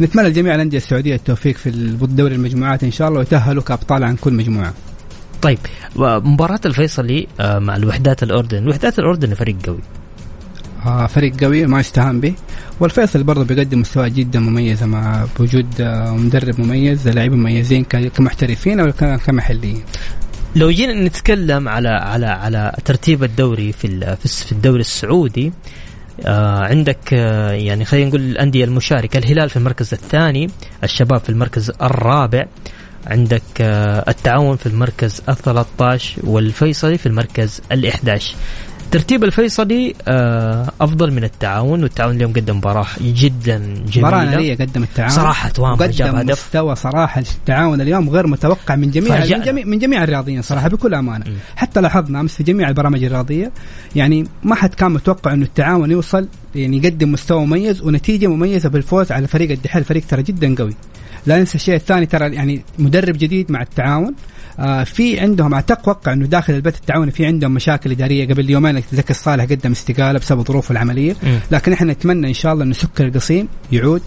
نتمنى 0.00 0.28
لجميع 0.28 0.54
الأندية 0.54 0.78
السعودية 0.78 1.14
التوفيق 1.14 1.56
في 1.56 1.68
الدوري 1.68 2.34
المجموعات 2.34 2.84
إن 2.84 2.90
شاء 2.90 3.08
الله 3.08 3.18
ويتأهلوا 3.18 3.62
كأبطال 3.62 4.04
عن 4.04 4.16
كل 4.16 4.32
مجموعة. 4.32 4.74
طيب 5.42 5.58
مباراة 5.96 6.60
الفيصلي 6.66 7.26
آه، 7.40 7.58
مع 7.58 7.76
الوحدات 7.76 8.22
الأردن، 8.22 8.58
الوحدات 8.58 8.98
الأردن 8.98 9.34
فريق 9.34 9.56
قوي. 9.66 9.80
آه 10.86 11.06
فريق 11.06 11.44
قوي 11.44 11.66
ما 11.66 11.80
يستهان 11.80 12.20
به 12.20 12.34
والفيصل 12.80 13.22
برضه 13.22 13.44
بيقدم 13.44 13.80
مستوى 13.80 14.10
جدا 14.10 14.40
مميز 14.40 14.82
مع 14.82 15.26
وجود 15.40 15.66
آه، 15.80 16.16
مدرب 16.16 16.60
مميز 16.60 17.08
لاعبين 17.08 17.38
مميزين 17.38 17.84
كمحترفين 17.84 18.80
أو 18.80 18.92
كمحليين 19.26 19.82
لو 20.56 20.70
جينا 20.70 21.04
نتكلم 21.04 21.68
على 21.68 21.88
على 21.88 22.26
على 22.26 22.76
ترتيب 22.84 23.24
الدوري 23.24 23.72
في 23.72 24.16
في 24.16 24.52
الدوري 24.52 24.80
السعودي 24.80 25.52
عندك 26.26 27.14
آه 27.14 27.50
يعني 27.50 27.84
خلينا 27.84 28.08
نقول 28.08 28.20
الأندية 28.20 28.64
المشاركة. 28.64 29.18
الهلال 29.18 29.50
في 29.50 29.56
المركز 29.56 29.92
الثاني 29.94 30.50
الشباب 30.84 31.20
في 31.20 31.28
المركز 31.28 31.72
الرابع. 31.82 32.44
عندك 33.06 33.42
آه 33.60 34.04
التعاون 34.08 34.56
في 34.56 34.66
المركز 34.66 35.22
ال 35.28 35.36
13 35.36 36.20
والفيصلي 36.24 36.98
في 36.98 37.06
المركز 37.06 37.60
ال 37.72 37.86
11 37.86 38.34
ترتيب 38.92 39.24
الفيصلي 39.24 39.94
آه، 40.08 40.70
أفضل 40.80 41.12
من 41.12 41.24
التعاون 41.24 41.82
والتعاون 41.82 42.16
اليوم 42.16 42.32
قدم 42.32 42.56
مباراة 42.56 42.86
جدا 43.00 43.58
جميلة. 43.58 44.08
مباراة 44.08 44.24
ناريه 44.24 44.54
قدم 44.54 44.82
التعاون. 44.82 45.10
صراحة 45.10 45.48
توام 45.48 45.76
جاب 45.82 46.14
هدف. 46.14 46.46
مستوى 46.46 46.74
صراحة 46.74 47.20
التعاون 47.20 47.80
اليوم 47.80 48.10
غير 48.10 48.26
متوقع 48.26 48.76
من 48.76 48.90
جميع 48.90 49.20
فرجع. 49.20 49.36
من 49.36 49.44
جميع 49.44 49.64
من 49.64 49.78
جميع 49.78 50.04
الرياضيين 50.04 50.42
صراحة 50.42 50.68
بكل 50.68 50.94
أمانة. 50.94 51.24
م. 51.24 51.34
حتى 51.56 51.80
لاحظنا 51.80 52.20
أمس 52.20 52.34
في 52.34 52.42
جميع 52.42 52.68
البرامج 52.68 53.04
الرياضية 53.04 53.52
يعني 53.96 54.26
ما 54.42 54.54
حد 54.54 54.74
كان 54.74 54.90
متوقع 54.90 55.32
إنه 55.32 55.44
التعاون 55.44 55.90
يوصل 55.90 56.28
يعني 56.54 56.76
يقدم 56.76 57.12
مستوى 57.12 57.46
مميز 57.46 57.82
ونتيجة 57.82 58.26
مميزة 58.26 58.68
بالفوز 58.68 59.12
على 59.12 59.26
فريق 59.26 59.50
الدحيل 59.50 59.84
فريق 59.84 60.02
ترى 60.08 60.22
جدا 60.22 60.54
قوي. 60.54 60.74
لا 61.26 61.38
ننسى 61.38 61.54
الشيء 61.54 61.74
الثاني 61.74 62.06
ترى 62.06 62.34
يعني 62.34 62.62
مدرب 62.78 63.18
جديد 63.18 63.52
مع 63.52 63.62
التعاون. 63.62 64.14
في 64.84 65.20
عندهم 65.20 65.54
أتوقع 65.54 66.12
إنه 66.12 66.26
داخل 66.26 66.52
البيت 66.54 66.76
التعاوني 66.76 67.10
في 67.10 67.26
عندهم 67.26 67.54
مشاكل 67.54 67.90
إدارية. 67.90 68.28
قبل 68.28 68.50
يومين 68.50 68.82
زكي 68.92 69.10
الصالح 69.10 69.44
قدم 69.44 69.70
استقالة 69.70 70.18
بسبب 70.18 70.46
ظروفه 70.46 70.72
العملية. 70.72 71.12
م. 71.22 71.38
لكن 71.50 71.72
إحنا 71.72 71.92
نتمنى 71.92 72.28
إن 72.28 72.34
شاء 72.34 72.52
الله 72.52 72.64
انه 72.64 72.74
سكر 72.74 73.06
القصيم 73.06 73.48
يعود 73.72 74.02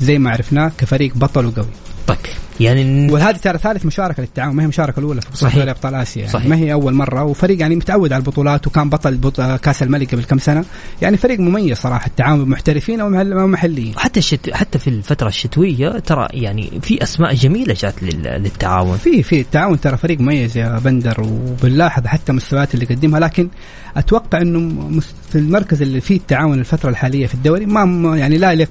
زي 0.00 0.18
ما 0.18 0.30
عرفناه 0.30 0.72
كفريق 0.78 1.16
بطل 1.16 1.46
وقوي. 1.46 1.66
طيب. 2.06 2.18
يعني 2.60 3.12
وهذه 3.12 3.36
ترى 3.36 3.58
ثالث 3.58 3.86
مشاركة 3.86 4.20
للتعاون 4.20 4.56
ما 4.56 4.62
هي 4.62 4.64
المشاركه 4.64 4.98
الأولى 4.98 5.20
في 5.20 5.46
بطولة 5.46 5.70
ابطال 5.70 5.94
آسيا 5.94 6.20
يعني. 6.20 6.32
صحيح. 6.32 6.48
ما 6.48 6.56
هي 6.56 6.72
أول 6.72 6.94
مرة 6.94 7.24
وفريق 7.24 7.60
يعني 7.60 7.76
متعود 7.76 8.12
على 8.12 8.20
البطولات 8.20 8.66
وكان 8.66 8.90
بطل 8.90 9.16
بط... 9.16 9.40
كأس 9.40 9.82
الملك 9.82 10.14
قبل 10.14 10.24
كم 10.24 10.38
سنة. 10.38 10.64
يعني 11.02 11.16
فريق 11.16 11.40
مميز 11.40 11.76
صراحة 11.76 12.06
التعاون 12.06 12.48
محترفين 12.48 13.00
أو 13.00 13.08
محليين. 13.46 13.98
حتى 13.98 14.20
الشت... 14.20 14.50
حتى 14.50 14.78
في 14.78 14.88
الفترة 14.88 15.28
الشتوية 15.28 15.88
ترى 15.98 16.28
يعني 16.32 16.70
في 16.82 17.02
أسماء 17.02 17.34
جميلة 17.34 17.76
جات 17.80 18.02
لل... 18.02 18.22
للتعاون. 18.22 18.96
في 18.96 19.22
في 19.22 19.40
التعاون 19.40 19.80
ترى 19.80 19.96
فريق 19.96 20.20
مميز 20.20 20.56
يا 20.58 20.78
بندر 20.78 21.20
وبنلاحظ 21.20 22.06
حتى 22.06 22.32
المستويات 22.32 22.74
اللي 22.74 22.86
قدمها. 22.86 23.20
لكن 23.20 23.48
أتوقع 23.96 24.40
إنه 24.40 24.90
في 25.30 25.38
المركز 25.38 25.82
اللي 25.82 26.00
فيه 26.00 26.16
التعاون 26.16 26.58
الفترة 26.58 26.90
الحالية 26.90 27.26
في 27.26 27.34
الدوري 27.34 27.66
ما 27.66 28.18
يعني 28.18 28.38
لا 28.38 28.52
يليق 28.52 28.70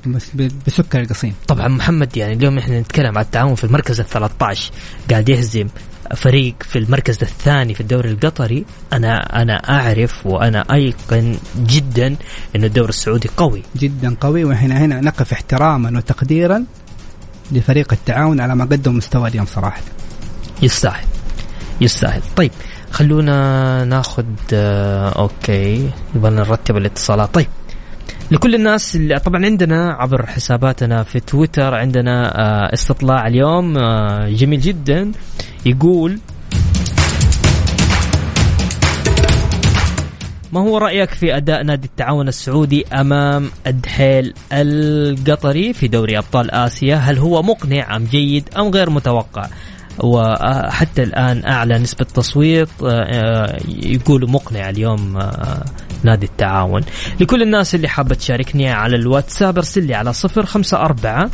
بسكر 0.67 1.01
القصيم. 1.01 1.33
طبعا 1.47 1.67
محمد 1.67 2.17
يعني 2.17 2.33
اليوم 2.33 2.57
إحنا 2.57 2.79
نتكلم 2.79 3.17
عن 3.17 3.23
التعاون 3.23 3.55
في 3.55 3.63
المركز 3.73 3.99
ال 3.99 4.05
13 4.05 4.71
قاعد 5.11 5.29
يهزم 5.29 5.67
فريق 6.15 6.55
في 6.59 6.79
المركز 6.79 7.17
الثاني 7.21 7.73
في 7.73 7.81
الدوري 7.81 8.11
القطري. 8.11 8.65
أنا 8.93 9.41
أنا 9.41 9.53
أعرف 9.53 10.25
وأنا 10.25 10.65
أيقن 10.73 11.37
جدا 11.57 12.15
إنه 12.55 12.65
الدوري 12.65 12.89
السعودي 12.89 13.29
قوي. 13.37 13.63
جدا 13.75 14.15
قوي. 14.21 14.43
وإحنا 14.43 14.77
هنا 14.77 15.01
نقف 15.01 15.33
احتراما 15.33 15.97
وتقديرا 15.97 16.65
لفريق 17.51 17.93
التعاون 17.93 18.39
على 18.39 18.55
ما 18.55 18.65
قدم 18.65 18.97
مستوى 18.97 19.29
اليوم 19.29 19.45
صراحة. 19.45 19.81
يستاهل. 20.61 21.05
يستاهل. 21.81 22.21
طيب 22.35 22.51
خلونا 22.91 23.85
ناخذ 23.85 24.25
آه 24.53 25.09
أوكي. 25.09 25.89
نبغى 26.15 26.31
نرتب 26.31 26.77
الاتصالات. 26.77 27.33
طيب 27.33 27.47
لكل 28.31 28.55
الناس 28.55 28.95
اللي 28.95 29.19
طبعا 29.19 29.45
عندنا 29.45 29.91
عبر 29.93 30.25
حساباتنا 30.25 31.03
في 31.03 31.19
تويتر 31.19 31.73
عندنا 31.75 32.39
آه 32.39 32.73
استطلاع 32.73 33.27
اليوم 33.27 33.77
آه 33.77 34.29
جميل 34.29 34.61
جدا. 34.61 35.11
يقول 35.65 36.19
ما 40.53 40.59
هو 40.59 40.77
رأيك 40.77 41.09
في 41.09 41.37
أداء 41.37 41.63
نادي 41.63 41.87
التعاون 41.87 42.27
السعودي 42.27 42.85
أمام 42.87 43.49
الدحيل 43.67 44.33
القطري 44.51 45.73
في 45.73 45.87
دوري 45.87 46.17
أبطال 46.17 46.51
آسيا؟ 46.51 46.95
هل 46.95 47.17
هو 47.17 47.41
مقنع 47.41 47.95
أم 47.95 48.03
جيد 48.03 48.49
أم 48.57 48.69
غير 48.69 48.89
متوقع؟ 48.89 49.47
وحتى 49.99 51.03
الآن 51.03 51.45
أعلى 51.45 51.79
نسبة 51.79 52.05
تصويت 52.05 52.69
آه، 52.85 53.57
يقولوا 53.67 54.29
مقنع 54.29 54.69
اليوم 54.69 55.19
نادي 56.03 56.25
التعاون 56.25 56.81
لكل 57.19 57.41
الناس 57.41 57.75
اللي 57.75 57.87
حابة 57.87 58.15
تشاركني 58.15 58.71
على 58.71 58.95
الواتساب 58.95 59.57
ارسل 59.57 59.83
لي 59.83 59.93
على 59.93 60.13
صفر 60.13 60.45
خمسة 60.45 60.77
أربعة 60.77 61.29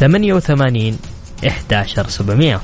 ثمانية 0.00 0.34
وثمانين 0.34 0.98
إحداشر 1.46 2.08
سبعمية. 2.08 2.60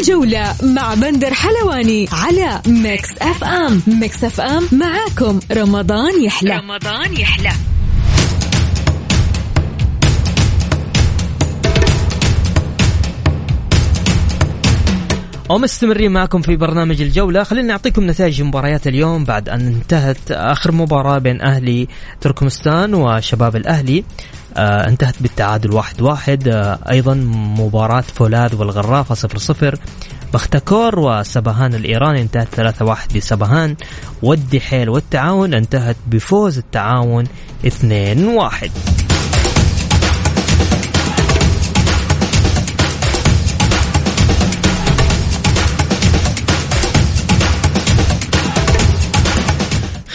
الجولة 0.00 0.54
مع 0.62 0.94
بندر 0.94 1.34
حلواني 1.34 2.08
على 2.12 2.62
ميكس 2.66 3.08
أف 3.20 3.44
أم 3.44 3.82
ميكس 3.86 4.24
أف 4.24 4.40
أم 4.40 4.68
معاكم. 4.72 5.40
رمضان 5.52 6.24
يحلى. 6.24 6.56
رمضان 6.56 7.12
يحلى. 7.12 7.52
ومستمرين 15.48 16.12
معكم 16.12 16.42
في 16.42 16.56
برنامج 16.56 17.02
الجولة. 17.02 17.42
خلينا 17.42 17.68
نعطيكم 17.68 18.10
نتائج 18.10 18.42
مباريات 18.42 18.86
اليوم 18.86 19.24
بعد 19.24 19.48
أن 19.48 19.66
انتهت 19.66 20.30
آخر 20.30 20.72
مباراة 20.72 21.18
بين 21.18 21.40
أهلي 21.40 21.88
تركمستان 22.20 22.94
وشباب 22.94 23.56
الأهلي. 23.56 24.04
آه 24.56 24.88
انتهت 24.88 25.14
بالتعادل 25.20 25.72
واحد 25.72 26.00
واحد. 26.00 26.48
آه 26.48 26.78
أيضا 26.90 27.14
مباراة 27.58 28.00
فولاذ 28.00 28.54
والغرافة 28.54 29.14
صفر 29.14 29.38
صفر. 29.38 29.78
بختكور 30.34 30.98
وسبهان 30.98 31.74
الإيراني 31.74 32.22
انتهت 32.22 32.48
ثلاثة 32.48 32.84
واحد 32.84 33.16
لسبهان 33.16 33.76
والدحيل 34.22 34.88
والتعاون 34.88 35.54
انتهت 35.54 35.96
بفوز 36.06 36.58
التعاون 36.58 37.24
اثنين 37.66 38.24
واحد. 38.24 38.70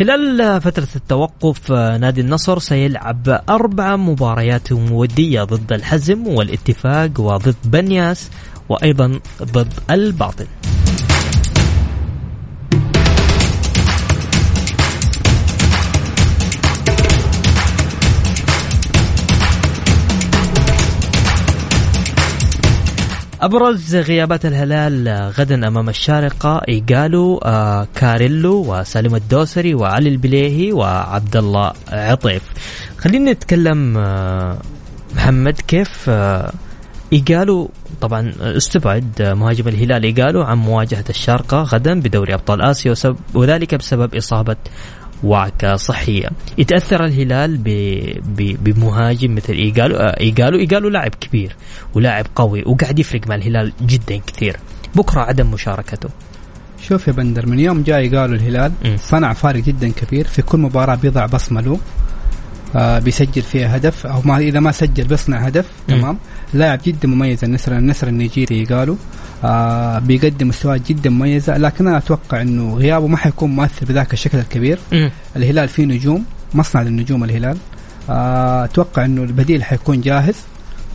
خلال 0.02 0.62
فترة 0.62 0.88
التوقف 0.96 1.72
نادي 1.72 2.22
النصر 2.22 2.60
سيلعب 2.60 3.44
أربع 3.50 3.96
مباريات 3.96 4.72
ودية 4.72 5.44
ضد 5.44 5.74
الحزم 5.74 6.28
والاتفاق 6.28 7.20
وضد 7.20 7.56
بنياس 7.64 8.30
وأيضا 8.70 9.20
ضد 9.44 9.74
الباطن. 9.92 10.46
أبرز 23.42 23.96
غيابات 23.96 24.46
الهلال 24.46 25.10
غدا 25.38 25.68
أمام 25.68 25.90
الشارقة 25.90 26.62
إيجالو 26.70 27.38
آه 27.38 27.88
كاريلو 27.96 28.66
وسالم 28.68 29.16
الدوسري 29.16 29.74
وعلي 29.76 30.10
البليهي 30.10 30.72
وعبد 30.72 31.38
الله 31.38 31.74
عطيف. 31.92 32.42
خلينا 32.98 33.32
نتكلم 33.32 33.98
آه 33.98 34.58
محمد 35.16 35.62
كيف 35.68 36.06
آه 36.10 36.52
إيجالو 37.14 37.70
طبعا 38.02 38.34
استبعد 38.42 39.22
مهاجم 39.22 39.68
الهلال 39.68 40.04
إيجالو 40.04 40.42
عن 40.42 40.58
مواجهة 40.58 41.06
الشارقة 41.10 41.64
غدا 41.64 42.00
بدوري 42.00 42.34
أبطال 42.34 42.62
آسيا 42.62 42.94
وذلك 43.34 43.76
بسبب 43.76 44.16
إصابة 44.16 44.56
وعكة 45.24 45.76
صحية. 45.76 46.30
يتأثر 46.58 47.06
الهلال 47.06 47.58
ب... 47.58 47.70
ب... 48.38 48.64
بمهاجم 48.64 49.36
مثل 49.36 49.54
إيجالو 49.54 49.96
إيجالو 49.98 50.60
إيجالو 50.60 50.90
لاعب 50.90 51.16
كبير 51.16 51.56
ولاعب 51.94 52.26
قوي 52.36 52.64
وقاعد 52.66 53.00
يفرق 53.00 53.28
مع 53.28 53.36
الهلال 53.36 53.74
جدا 53.82 54.18
كثير. 54.28 54.58
بكرة 54.96 55.22
عدم 55.22 55.52
مشاركته. 55.52 56.10
شوف 56.82 57.08
يا 57.08 57.14
بندر 57.14 57.46
من 57.46 57.60
يوم 57.60 57.84
جاي 57.84 58.18
قالوا 58.18 58.36
الهلال 58.36 58.72
م. 58.86 58.98
صنع 58.98 59.34
فارق 59.34 59.64
جدا 59.64 59.92
كبير 59.92 60.28
في 60.28 60.42
كل 60.42 60.58
مباراة 60.58 60.96
بيضع 60.96 61.26
بصمة 61.26 61.62
له. 61.62 61.80
آه 62.76 63.00
بيسجل 63.00 63.42
فيها 63.42 63.76
هدف 63.78 64.06
أو 64.06 64.22
ما 64.26 64.38
إذا 64.38 64.60
ما 64.60 64.72
سجل 64.72 65.04
بيصنع 65.04 65.38
هدف 65.38 65.66
م. 65.66 65.92
تمام؟ 65.92 66.18
لاعب 66.54 66.80
جدا 66.86 67.08
مميز 67.08 67.44
النسر 67.44 67.78
النسر 67.78 68.08
النيجيري 68.08 68.66
قالوا 68.66 68.96
آه 69.44 70.00
بيقدم 70.00 70.48
مستويات 70.48 70.88
جدا 70.88 71.10
مميزة 71.10 71.58
لكن 71.58 71.88
أنا 71.88 71.98
أتوقع 71.98 72.42
إنه 72.42 72.76
غيابه 72.76 73.08
ما 73.08 73.18
حيكون 73.18 73.50
مؤثر 73.56 73.86
بذاك 73.86 74.14
الشكل 74.14 74.38
الكبير. 74.38 74.80
م. 74.92 75.10
الهلال 75.36 75.68
فيه 75.68 75.86
نجوم 75.86 76.26
مصنع 76.54 76.82
للنجوم 76.82 77.24
الهلال. 77.24 77.58
آه 78.10 78.64
أتوقع 78.64 79.06
إنه 79.06 79.24
البديل 79.24 79.64
حيكون 79.64 80.02
جاهز 80.02 80.36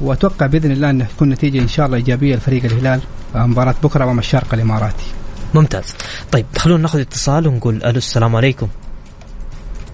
وأتوقع 0.01 0.47
بإذن 0.47 0.71
الله 0.71 0.91
إنه 0.91 1.05
تكون 1.05 1.29
نتيجة 1.29 1.59
إن 1.59 1.69
شاء 1.69 1.87
الله 1.87 1.97
إيجابية 1.97 2.37
لفريق 2.37 2.65
الهلال. 2.65 3.01
آه 3.35 3.47
مباراة 3.47 3.75
بكرة 3.83 4.05
أمام 4.05 4.19
الشارقه 4.19 4.55
الإماراتي. 4.55 5.07
ممتاز. 5.55 5.95
طيب 6.33 6.47
خلونا 6.59 6.83
ناخذ 6.83 7.01
اتصال 7.01 7.47
ونقول 7.47 7.77
ألو 7.85 7.99
السلام 7.99 8.37
عليكم. 8.37 8.69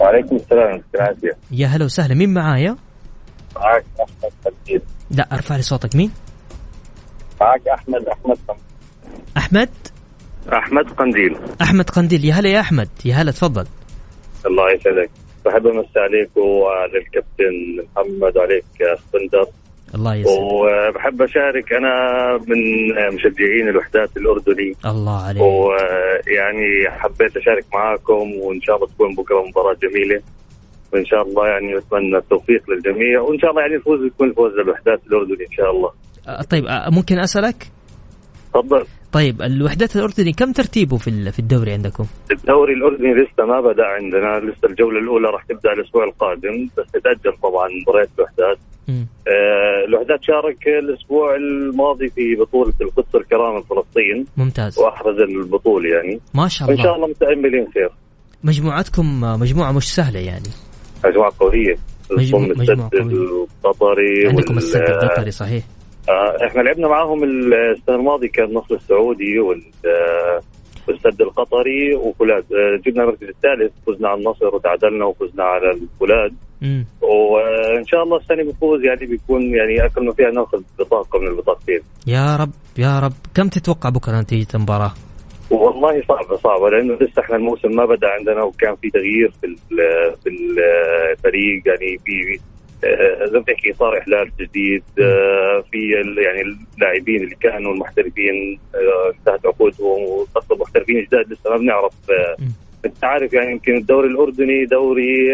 وعليكم 0.00 0.36
السلام 0.36 0.82
العافيه 0.94 1.36
يا 1.50 1.66
هلا 1.66 1.84
وسهلا. 1.84 2.14
مين 2.14 2.34
معايا؟ 2.34 2.76
معك 3.56 3.84
أحمد 4.00 4.32
قنديل 4.44 4.82
لا 5.10 5.28
ارفع 5.32 5.56
لي 5.56 5.62
صوتك. 5.62 5.96
مين؟ 5.96 6.10
معك 7.40 7.68
أحمد 7.68 8.06
أحمد 8.08 8.38
قنديل. 8.48 8.64
أحمد؟ 9.36 9.68
أحمد 10.52 10.90
قنديل 10.90 11.36
أحمد 11.62 11.90
قنديل 11.90 12.24
يا 12.24 12.34
هلا 12.34 12.48
يا 12.48 12.60
أحمد. 12.60 12.88
يا 13.04 13.14
هلا 13.14 13.30
تفضل. 13.30 13.66
الله 14.46 14.72
يسعدك. 14.72 15.10
بحب 15.46 15.66
أمسي 15.66 15.98
عليك 15.98 16.36
وعلى 16.36 16.98
الكابتن 16.98 17.86
محمد 17.96 18.36
وعليك 18.36 18.64
اخ 18.80 19.00
بندر 19.12 19.46
الله 19.94 20.14
يسعدك. 20.14 20.38
وبحب 20.42 21.22
أشارك 21.22 21.72
أنا 21.72 21.92
من 22.48 22.60
مشجعين 23.14 23.68
الوحدات 23.68 24.16
الأردني. 24.16 24.72
الله 24.86 25.22
عليك. 25.22 25.42
ويعني 25.42 26.90
حبيت 26.90 27.36
أشارك 27.36 27.64
معاكم 27.74 28.32
وإن 28.40 28.60
شاء 28.60 28.76
الله 28.76 28.86
تكون 28.86 29.14
بكرة 29.14 29.42
مباراة 29.48 29.76
جميلة. 29.82 30.22
وإن 30.92 31.04
شاء 31.04 31.22
الله 31.22 31.46
يعني 31.48 31.74
نتمنى 31.74 32.16
التوفيق 32.16 32.70
للجميع. 32.70 33.20
وإن 33.20 33.38
شاء 33.38 33.50
الله 33.50 33.62
يعني 33.62 33.74
الفوز 33.74 34.06
يكون 34.06 34.32
فوز 34.32 34.52
للوحدات 34.52 35.00
الأردني 35.06 35.44
إن 35.50 35.52
شاء 35.56 35.70
الله. 35.70 35.90
طيب 36.50 36.64
ممكن 36.92 37.18
أسألك؟ 37.18 37.56
تفضل. 38.54 38.84
طيب 39.12 39.42
الوحدات 39.42 39.96
الأردني 39.96 40.32
كم 40.32 40.52
ترتيبه 40.52 40.96
في 40.96 41.32
في 41.32 41.38
الدوري 41.38 41.72
عندكم؟ 41.72 42.06
الدوري 42.30 42.72
الأردني 42.72 43.14
لسه 43.14 43.44
ما 43.44 43.60
بدأ 43.60 43.84
عندنا 43.84 44.50
لسه 44.50 44.68
الجولة 44.68 44.98
الأولى 44.98 45.28
راح 45.28 45.44
تبدأ 45.44 45.72
الأسبوع 45.72 46.04
القادم 46.04 46.68
بس 46.78 46.92
تتاجل 46.92 47.36
طبعا 47.42 47.68
مباريات 47.82 48.08
الوحدات. 48.18 48.58
آه 48.88 49.84
الوحدات 49.88 50.18
شارك 50.22 50.68
الأسبوع 50.68 51.36
الماضي 51.36 52.08
في 52.08 52.34
بطولة 52.34 52.72
القدس 52.80 53.14
الكرامه 53.14 53.60
فلسطين 53.60 54.26
ممتاز. 54.36 54.78
وأحرز 54.78 55.18
البطولة 55.20 55.88
يعني. 55.94 56.20
ما 56.34 56.48
شاء 56.48 56.68
الله. 56.68 56.80
ان 56.80 56.84
شاء 56.84 56.96
الله 56.96 57.06
متاملين 57.08 57.66
خير. 57.74 57.90
مجموعتكم 58.44 59.20
مجموعة 59.20 59.72
مش 59.72 59.94
سهلة 59.94 60.20
يعني. 60.20 60.48
مجموعة 61.04 61.32
قوية. 61.40 61.76
مجموعة 62.10 62.90
قوية. 62.92 63.46
القطري 63.64 64.28
عندكم 64.28 64.56
السد 64.56 64.80
القطري 64.80 65.30
صحيح. 65.30 65.64
آه 66.08 66.46
إحنا 66.46 66.62
لعبنا 66.62 66.88
معاهم 66.88 67.24
السنة 67.24 67.94
الماضية 67.96 68.28
كان 68.28 68.44
النصر 68.44 68.74
السعودي 68.74 69.38
وال 69.38 69.62
والسد 70.88 71.20
القطري 71.22 71.94
وفولاذ 71.94 72.42
جبنا 72.86 73.02
المركز 73.02 73.28
الثالث 73.28 73.72
فزنا 73.86 74.08
على 74.08 74.20
النصر 74.20 74.54
وتعادلنا 74.54 75.04
وفزنا 75.04 75.44
على 75.44 75.70
الفولاذ 75.70 76.30
وإن 77.00 77.86
شاء 77.86 78.02
الله 78.02 78.16
السنة 78.16 78.42
بنفوز 78.42 78.84
يعني 78.84 79.06
بيكون 79.06 79.42
يعني 79.54 79.86
اكلنا 79.86 80.12
فيها 80.12 80.30
ناخذ 80.30 80.62
بطاقة 80.78 81.18
من 81.18 81.26
البطاقتين. 81.26 81.80
يا 82.06 82.36
رب 82.36 82.50
يا 82.78 82.98
رب. 83.00 83.12
كم 83.34 83.48
تتوقع 83.48 83.88
بكرة 83.88 84.20
نتيجه 84.20 84.46
المباراة؟ 84.54 84.92
والله 85.50 86.02
صعبة 86.08 86.36
صعبة 86.36 86.70
لأنه 86.70 86.94
لسه 86.94 87.22
إحنا 87.22 87.36
الموسم 87.36 87.68
ما 87.76 87.84
بدأ 87.84 88.08
عندنا 88.08 88.42
وكان 88.42 88.76
في 88.76 88.90
تغيير 88.90 89.32
في 89.40 89.56
في 90.22 90.28
الفريق. 90.28 91.62
يعني 91.66 91.98
في 92.04 92.40
ما 93.32 93.42
تحكي 93.42 93.72
صار 93.72 93.98
إحلال 93.98 94.30
جديد 94.40 94.82
في 95.70 95.78
يعني 96.24 96.42
اللاعبين 96.76 97.24
اللي 97.24 97.36
كانوا 97.40 97.72
المحترفين 97.72 98.60
انتهت 99.18 99.46
عقودهم 99.46 100.02
وتصل 100.02 100.58
محترفين 100.58 101.04
جداد 101.04 101.32
لسه 101.32 101.50
ما 101.50 101.56
بنعرف 101.56 101.94
أنت 102.84 103.04
عارف 103.04 103.32
يعني 103.32 103.52
يمكن 103.52 103.76
الدوري 103.76 104.08
الأردني 104.08 104.64
دوري 104.64 105.26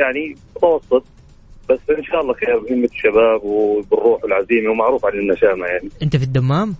يعني 0.00 0.36
متوسط 0.56 1.04
بس 1.70 1.78
إن 1.98 2.04
شاء 2.04 2.20
الله 2.20 2.34
خير 2.34 2.58
بهمة 2.58 2.88
الشباب 2.94 3.44
وبالروح 3.44 4.24
والعزيمه 4.24 4.70
ومعروف 4.70 5.06
عن 5.06 5.12
النشامة 5.12 5.66
يعني. 5.66 5.88
أنت 6.02 6.16
في 6.16 6.24
الدمام؟ 6.24 6.74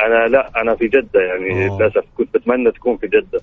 أنا 0.00 0.26
لا 0.28 0.50
أنا 0.62 0.74
في 0.76 0.88
جدة 0.88 1.20
يعني 1.20 1.68
للأسف 1.68 2.04
كنت 2.16 2.34
بتمنى 2.34 2.70
تكون 2.72 2.96
في 2.96 3.06
جدة. 3.06 3.40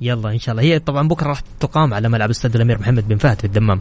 يلا 0.00 0.30
إن 0.30 0.38
شاء 0.38 0.52
الله. 0.54 0.64
هي 0.64 0.78
طبعا 0.78 1.08
بكرة 1.08 1.28
راح 1.28 1.40
تقام 1.60 1.94
على 1.94 2.08
ملعب 2.08 2.30
استاد 2.30 2.54
الأمير 2.54 2.78
محمد 2.78 3.08
بن 3.08 3.16
فهد 3.16 3.38
في 3.38 3.44
الدمام. 3.44 3.80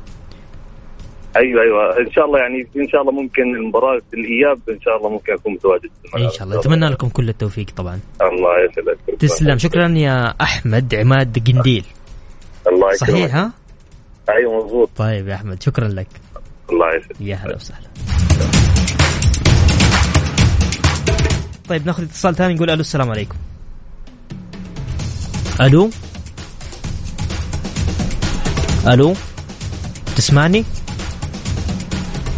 أيوه 1.37 1.61
أيوه. 1.61 1.97
إن 2.07 2.11
شاء 2.11 2.25
الله 2.25 2.39
يعني 2.39 2.67
إن 2.77 2.89
شاء 2.89 3.01
الله 3.01 3.11
ممكن 3.11 3.55
المباراة 3.55 4.01
الإياب 4.13 4.59
إن 4.69 4.81
شاء 4.81 4.97
الله 4.97 5.09
ممكن 5.09 5.33
أكون 5.33 5.53
متواجد 5.53 5.89
إن 6.15 6.29
شاء 6.29 6.43
الله. 6.43 6.59
أتمنى 6.59 6.89
لكم 6.89 7.09
كل 7.09 7.29
التوفيق 7.29 7.65
طبعا. 7.75 7.99
الله 8.21 8.49
يسعدك. 8.65 9.19
تسلم. 9.19 9.57
شكرا 9.57 9.87
يا 9.87 10.33
أحمد 10.41 10.95
عماد 10.95 11.49
قنديل. 11.49 11.85
الله 12.67 12.93
يكرمك. 12.93 13.09
صحيح 13.09 13.35
ها؟ 13.35 13.51
أيوه 14.29 14.65
مضبوط 14.65 14.89
طيب 14.95 15.27
يا 15.27 15.35
أحمد 15.35 15.63
شكرا 15.63 15.87
لك. 15.87 16.07
الله 16.69 16.87
يسعدك. 16.95 17.21
يا 17.21 17.35
هلا 17.35 17.55
وسهلا. 17.55 17.87
طيب 21.69 21.85
ناخذ 21.85 22.03
اتصال 22.03 22.35
ثاني 22.35 22.53
نقول 22.53 22.69
ألو 22.69 22.79
السلام 22.79 23.09
عليكم. 23.09 23.35
ألو؟ 25.61 25.89
ألو؟ 28.87 29.13
تسمعني؟ 30.15 30.63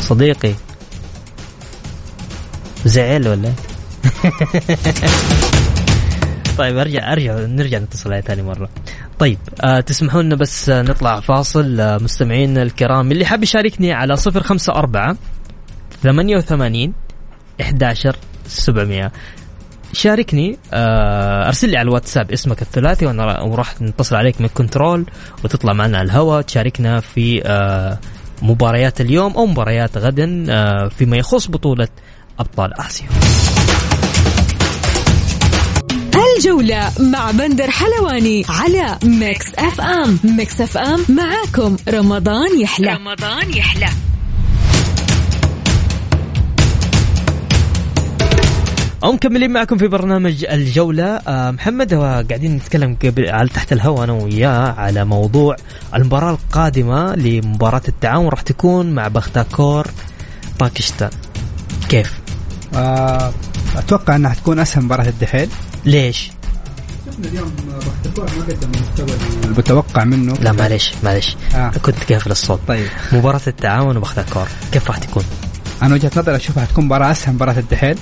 صديقي. 0.05 0.53
زعل 2.85 3.27
ولا؟ 3.27 3.49
طيب 6.57 6.77
ارجع 6.77 7.13
أرجع 7.13 7.39
نرجع 7.39 7.77
نتصل 7.77 8.13
عليه 8.13 8.21
ثاني 8.21 8.41
مرة. 8.41 8.69
طيب 9.19 9.37
آه 9.61 9.79
تسمحوا 9.79 10.21
لنا 10.21 10.35
بس 10.35 10.69
آه 10.69 10.81
نطلع 10.81 11.19
فاصل 11.19 11.81
آه 11.81 11.97
مستمعينا 11.97 12.63
الكرام. 12.63 13.11
اللي 13.11 13.25
حاب 13.25 13.43
يشاركني 13.43 13.93
على 13.93 14.15
صفر 14.15 14.43
خمسة 14.43 14.73
أربعة 14.73 15.17
ثمانية 16.03 16.37
وثمانين 16.37 16.93
إحداشر 17.61 18.15
سبعمية. 18.47 19.11
شاركني 19.93 20.57
آه، 20.73 21.47
أرسل 21.47 21.69
لي 21.69 21.77
على 21.77 21.87
الواتساب 21.87 22.31
اسمك 22.31 22.61
الثلاثي 22.61 23.05
وأنا 23.05 23.41
وراح 23.41 23.81
نتصل 23.81 24.15
عليك 24.15 24.41
من 24.41 24.47
كنترول 24.47 25.05
وتطلع 25.43 25.73
معنا 25.73 25.97
على 25.97 26.05
الهواء. 26.05 26.41
تشاركنا 26.41 26.99
في 26.99 27.41
آه، 27.45 27.99
مباريات 28.41 29.01
اليوم 29.01 29.33
أو 29.33 29.45
مباريات 29.45 29.97
غدا 29.97 30.45
آه، 30.49 30.89
فيما 30.97 31.17
يخص 31.17 31.47
بطولة 31.47 31.87
أبطال 32.39 32.73
آسيا. 32.79 33.07
الجولة 36.37 36.91
مع 36.99 37.31
بندر 37.31 37.71
حلواني 37.71 38.45
على 38.49 38.97
Mix 39.03 39.45
FM. 39.57 40.19
Mix 40.23 40.61
FM 40.61 41.05
معاكم. 41.09 41.77
رمضان 41.89 42.59
يحلى. 42.59 42.93
رمضان 42.93 43.53
يحلى. 43.53 43.89
أو 49.05 49.11
مكملين 49.11 49.53
معكم 49.53 49.77
في 49.77 49.87
برنامج 49.87 50.45
الجولة. 50.45 51.05
آه 51.05 51.51
محمد 51.51 51.93
قاعدين 51.93 52.55
نتكلم 52.55 52.97
قبل 53.03 53.29
على 53.29 53.49
تحت 53.49 53.73
الهواء 53.73 54.03
أنا 54.03 54.13
وياه 54.13 54.71
على 54.71 55.05
موضوع 55.05 55.55
المباراة 55.95 56.31
القادمة 56.31 57.15
لمباراة 57.15 57.81
التعاون. 57.87 58.27
راح 58.29 58.41
تكون 58.41 58.91
مع 58.91 59.07
بختاكور 59.07 59.87
باكستان. 60.59 61.09
كيف؟ 61.89 62.19
آه 62.75 63.33
أتوقع 63.75 64.15
أنها 64.15 64.31
حتكون 64.31 64.59
أسهل 64.59 64.83
مباراة 64.83 65.07
الدحيل 65.07 65.49
ليش؟ 65.85 66.31
شفنا 67.05 67.27
اليوم 67.27 67.51
بختكور 68.05 68.25
ما 68.25 68.43
قدم 68.43 68.71
المستوى 68.75 69.17
المتوقع 69.43 70.03
منه. 70.03 70.33
لا 70.33 70.51
معلش 70.51 70.93
معلش 71.03 71.37
آه. 71.55 71.69
كنت 71.69 72.13
قافل 72.13 72.31
الصوت. 72.31 72.59
طيب. 72.67 72.87
مباراة 73.11 73.41
التعاون 73.47 73.97
وبختاكور 73.97 74.47
كيف 74.71 74.87
راح 74.87 74.97
تكون؟ 74.97 75.23
أنا 75.81 75.93
وجهة 75.93 76.11
نظري 76.17 76.35
أشوفها 76.35 76.65
حتكون 76.65 76.85
مباراة 76.85 77.11
أسهل 77.11 77.33
مباراة 77.33 77.59
الدحيل 77.59 77.97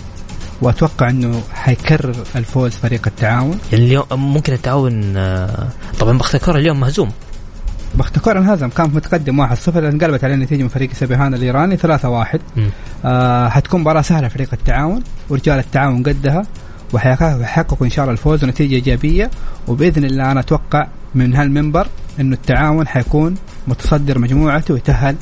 وأتوقع 0.63 1.09
إنه 1.09 1.41
حيكرر 1.53 2.15
الفوز 2.35 2.71
فريق 2.71 3.07
التعاون. 3.07 3.59
يعني 3.71 3.85
اليوم 3.85 4.05
ممكن 4.11 4.53
التعاون 4.53 5.17
آه، 5.17 5.67
طبعا 5.99 6.17
بختكور 6.17 6.57
اليوم 6.57 6.79
مهزوم. 6.79 7.11
بختكور 7.95 8.37
انهزم 8.37 8.69
كان 8.69 8.89
متقدم 8.93 9.47
1-0 9.47 9.77
انقلبت 9.77 10.23
عليه 10.23 10.35
النتيجه 10.35 10.63
من 10.63 10.67
فريق 10.67 10.93
سبيهان 10.93 11.33
الإيراني 11.33 11.77
3-1 11.77 12.39
مم. 12.55 12.69
آه 13.05 13.49
حتكون 13.49 13.81
مباراة 13.81 14.01
سهلة 14.01 14.27
فريق 14.27 14.49
التعاون 14.53 15.03
ورجال 15.29 15.59
التعاون 15.59 16.03
قدها 16.03 16.43
وحيحققوا 16.93 17.85
إن 17.85 17.91
شاء 17.91 18.03
الله 18.05 18.11
الفوز 18.13 18.43
ونتيجة 18.43 18.73
إيجابية. 18.75 19.31
وبإذن 19.67 20.05
الله 20.05 20.31
أنا 20.31 20.39
أتوقع 20.39 20.87
من 21.15 21.35
هالمنبر 21.35 21.87
إنه 22.19 22.35
التعاون 22.35 22.87
حيكون 22.87 23.35
متصدر 23.67 24.19
مجموعته 24.19 24.73
ويتأهل 24.73 25.15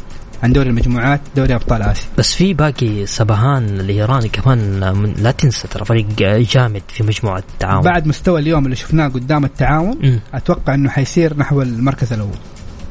عن 0.43 0.53
دوري 0.53 0.69
المجموعات 0.69 1.21
دوري 1.35 1.55
أبطال 1.55 1.81
آسيا. 1.81 2.05
بس 2.17 2.33
في 2.33 2.53
باقي 2.53 3.05
سبهان 3.05 3.79
الإيراني 3.79 4.29
كمان 4.29 4.93
من 4.97 5.13
لا 5.17 5.31
تنسى 5.31 5.67
ترى 5.67 5.85
فريق 5.85 6.05
جامد 6.53 6.81
في 6.87 7.03
مجموعة 7.03 7.43
التعاون. 7.53 7.83
بعد 7.83 8.07
مستوى 8.07 8.39
اليوم 8.39 8.65
اللي 8.65 8.75
شفناه 8.75 9.07
قدام 9.07 9.45
التعاون 9.45 9.97
مم. 10.03 10.19
أتوقع 10.33 10.73
إنه 10.73 10.89
حيصير 10.89 11.37
نحو 11.37 11.61
المركز 11.61 12.13
الأول. 12.13 12.37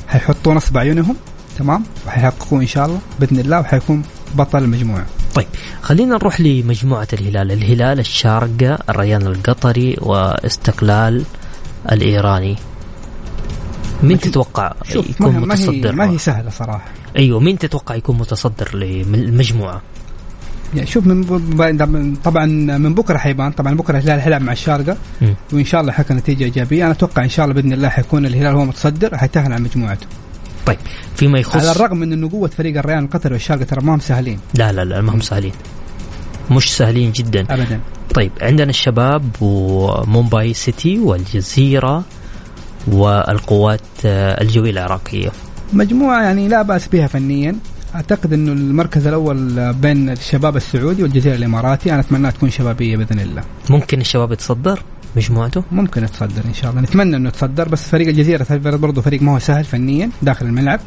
حيحطوا 0.09 0.55
نصب 0.55 0.79
عيونهم 0.79 1.17
تمام؟ 1.59 1.85
وحيحققوا 2.07 2.61
إن 2.61 2.67
شاء 2.67 2.87
الله 2.87 2.99
بإذن 3.21 3.39
الله 3.39 3.61
وحيكون 3.61 4.03
بطل 4.35 4.59
المجموعة. 4.59 5.07
طيب 5.35 5.47
خلينا 5.83 6.15
نروح 6.15 6.41
لمجموعة 6.41 7.09
الهلال. 7.13 7.53
الهلال 7.53 7.99
الشارقة 7.99 8.79
الريان 8.89 9.27
القطري 9.27 9.97
واستقلال 10.01 11.25
الإيراني. 11.93 12.57
مين 14.03 14.21
تتوقع 14.21 14.73
ما 14.95 15.03
يكون 15.11 15.37
ما 15.37 15.55
هي 15.55 15.67
متصدر؟ 15.67 15.93
ما 15.93 16.11
هي 16.11 16.19
سهلة 16.19 16.51
صراحة. 16.51 16.85
أيوه 17.17 17.41
مين 17.41 17.59
تتوقع 17.59 17.95
يكون 17.95 18.19
متصدر 18.19 18.77
للمجموعة؟ 18.77 19.83
يعني 20.75 20.87
شوف 20.87 21.07
من 21.07 22.17
طبعا 22.25 22.47
من 22.79 22.95
بكرة 22.95 23.19
حيبان 23.19 23.53
طبعا 23.53 23.75
بكرة 23.75 23.99
الهلال 23.99 24.21
حيلعب 24.21 24.43
مع 24.43 24.53
الشارقة. 24.53 24.97
وإن 25.53 25.65
شاء 25.65 25.81
الله 25.81 25.93
حيكون 25.93 26.17
نتيجة 26.17 26.45
إيجابية. 26.45 26.85
أنا 26.85 26.93
أتوقع 26.93 27.25
إن 27.25 27.29
شاء 27.29 27.45
الله 27.45 27.55
بإذن 27.55 27.73
الله 27.73 27.89
حيكون 27.89 28.27
الهلال 28.27 28.55
هو 28.55 28.65
متصدر 28.65 29.17
حيتاهل 29.17 29.53
عن 29.53 29.63
مجموعته. 29.63 30.07
طيب 30.67 30.79
فيما 31.17 31.39
يخص 31.39 31.57
على 31.57 31.71
الرغم 31.71 31.97
من 31.97 32.13
انه 32.13 32.31
قوة 32.31 32.49
فريق 32.49 32.79
الريان 32.79 33.05
القطري 33.05 33.33
والشارقة 33.33 33.65
ترى 33.65 33.85
ما 33.85 33.95
هم 33.95 34.01
سهلين. 34.01 34.39
لا 34.55 34.73
لا 34.73 34.85
لا 34.85 35.01
ما 35.01 35.15
هم 35.15 35.21
سهلين. 35.21 35.53
مش 36.51 36.77
سهلين 36.77 37.13
جدا. 37.13 37.41
ابدا. 37.41 37.81
طيب 38.15 38.33
عندنا 38.43 38.71
الشباب 38.71 39.23
ومومباي 39.41 40.55
سيتي 40.55 40.99
والجزيرة 40.99 42.05
والقوات 42.89 43.81
آه، 44.05 44.43
الجوية 44.43 44.71
العراقية. 44.71 45.29
مجموعة 45.73 46.23
يعني 46.23 46.49
لا 46.49 46.63
بأس 46.63 46.89
بها 46.89 47.07
فنيا. 47.07 47.57
أعتقد 47.95 48.33
إنه 48.33 48.53
المركز 48.53 49.07
الأول 49.07 49.73
بين 49.73 50.11
الشباب 50.11 50.57
السعودي 50.57 51.03
والجزيرة 51.03 51.35
الاماراتي 51.35 51.93
أنا 51.93 52.01
أتمنى 52.01 52.33
تكون 52.33 52.51
شبابية 52.51 52.97
بإذن 52.97 53.21
الله. 53.21 53.43
ممكن 53.71 54.01
الشباب 54.01 54.33
يتصدر 54.33 54.83
مجموعته؟ 55.17 55.63
ممكن 55.73 56.05
يتصدر 56.05 56.45
إن 56.45 56.55
شاء 56.55 56.71
الله. 56.71 56.83
نتمنى 56.83 57.17
إنه 57.17 57.29
يتصدر 57.29 57.69
بس 57.69 57.83
فريق 57.83 58.09
الجزيرة 58.09 58.47
برضه 58.51 59.03
فريق 59.03 59.23
ما 59.23 59.33
هو 59.35 59.39
سهل 59.39 59.65
فنيا 59.65 60.11
داخل 60.23 60.47
الملعب. 60.47 60.81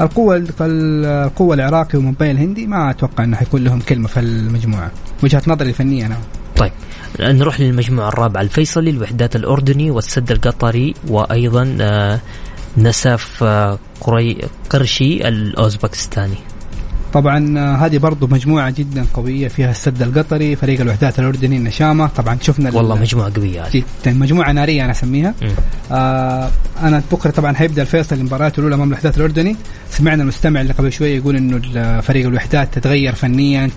القوة 0.00 0.44
القوة 0.60 1.54
العراقي 1.54 1.98
ومومباي 1.98 2.30
الهندي 2.30 2.66
ما 2.66 2.90
أتوقع 2.90 3.24
إنه 3.24 3.36
حيكون 3.36 3.64
لهم 3.64 3.80
كلمة 3.80 4.08
في 4.08 4.20
المجموعة. 4.20 4.90
وجهة 5.22 5.42
نظري 5.46 5.68
الفنية 5.68 6.06
أنا. 6.06 6.16
طيب. 6.56 6.72
نروح 7.20 7.60
للمجموعة 7.60 8.08
الرابعة 8.08 8.40
الفيصلي 8.42 8.90
الوحدات 8.90 9.36
الأردني 9.36 9.90
والسد 9.90 10.30
القطري 10.30 10.94
وأيضا 11.08 11.76
آه، 11.80 12.20
نسف 12.78 13.42
آه، 13.42 13.78
قري 14.00 14.38
قرشي 14.70 15.28
الأوزبكستاني. 15.28 16.34
طبعا 17.12 17.58
آه، 17.58 17.76
هذه 17.76 17.98
برضو 17.98 18.26
مجموعة 18.26 18.70
جدا 18.70 19.06
قوية 19.14 19.48
فيها 19.48 19.70
السد 19.70 20.02
القطري 20.02 20.56
فريق 20.56 20.80
الوحدات 20.80 21.18
الأردني 21.18 21.56
النشامة 21.56 22.06
طبعا 22.06 22.38
شفنا 22.42 22.68
ال- 22.68 22.76
والله 22.76 22.94
مجموعة 22.96 23.32
قوية 23.36 23.62
جدا. 23.74 23.84
مجموعة 24.06 24.52
نارية 24.52 24.82
أنا 24.84 24.90
أسميها. 24.90 25.34
آه 25.92 26.50
أنا 26.82 27.02
بكرة 27.12 27.30
طبعا 27.30 27.52
حيبدأ 27.54 27.82
الفيصل 27.82 28.16
المباراة 28.16 28.52
الأولى 28.58 28.74
أمام 28.74 28.88
الوحدات 28.88 29.16
الأردني. 29.16 29.56
سمعنا 29.90 30.22
المستمع 30.22 30.60
اللي 30.60 30.72
قبل 30.72 30.92
شوية 30.92 31.16
يقول 31.16 31.36
إنه 31.36 32.00
فريق 32.00 32.26
الوحدات 32.26 32.74
تتغير 32.78 33.14
فنيا 33.14 33.70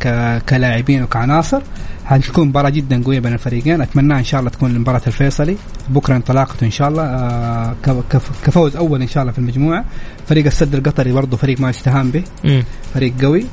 كلاعبين 0.50 1.04
وكعناصر. 1.04 1.62
حتكون 2.06 2.48
مباراة 2.48 2.70
جدا 2.70 3.04
قوية 3.04 3.20
بين 3.20 3.34
الفريقين. 3.34 3.82
أتمنى 3.82 4.14
إن 4.14 4.24
شاء 4.24 4.40
الله 4.40 4.52
تكون 4.52 4.72
المباراة 4.72 5.02
الفيصلي. 5.08 5.58
بكرة 5.90 6.16
انطلاقته 6.16 6.66
إن 6.66 6.72
شاء 6.72 6.88
الله 6.90 7.04
آه 7.04 7.76
كفوز 8.46 8.76
أول 8.76 9.02
إن 9.02 9.08
شاء 9.08 9.22
الله 9.22 9.34
في 9.34 9.40
المجموعة. 9.40 9.86
فريق 10.28 10.46
السد 10.46 10.76
القطري 10.76 11.12
برضه 11.12 11.38
فريق 11.38 11.60
ما 11.60 11.70
يستهان 11.70 12.12
به. 12.12 12.24
فريق 12.94 13.14
قوي. 13.22 13.46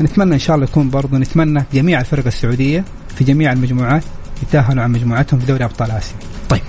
نتمنى 0.00 0.34
إن 0.34 0.38
شاء 0.38 0.56
الله 0.56 0.66
يكون 0.66 0.90
برضو 0.90 1.16
نتمنى 1.16 1.64
جميع 1.74 2.00
الفرق 2.00 2.26
السعودية 2.26 2.84
في 3.16 3.24
جميع 3.24 3.52
المجموعات 3.52 4.04
يتأهلوا 4.42 4.82
عن 4.82 4.92
مجموعتهم 4.92 5.40
في 5.40 5.46
دوري 5.46 5.64
أبطال 5.64 5.90
آسيا. 5.90 6.16
طيب 6.48 6.60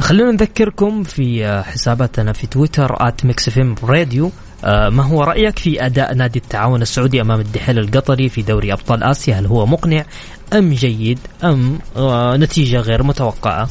خلونا 0.00 0.32
نذكركم 0.32 1.02
في 1.02 1.46
آه، 1.46 1.62
حساباتنا 1.62 2.32
في 2.32 2.46
تويتر 2.46 2.98
راديو. 3.84 4.30
آه، 4.64 4.88
ما 4.88 5.02
هو 5.02 5.22
رأيك 5.22 5.58
في 5.58 5.86
أداء 5.86 6.14
نادي 6.14 6.38
التعاون 6.38 6.82
السعودي 6.82 7.20
أمام 7.20 7.40
الدحيل 7.40 7.78
القطري 7.78 8.28
في 8.28 8.42
دوري 8.42 8.72
أبطال 8.72 9.02
آسيا؟ 9.02 9.34
هل 9.34 9.46
هو 9.46 9.66
مقنع؟ 9.66 10.04
أم 10.52 10.72
جيد 10.72 11.18
أم 11.44 11.78
نتيجة 12.42 12.80
غير 12.80 13.02
متوقعة. 13.02 13.68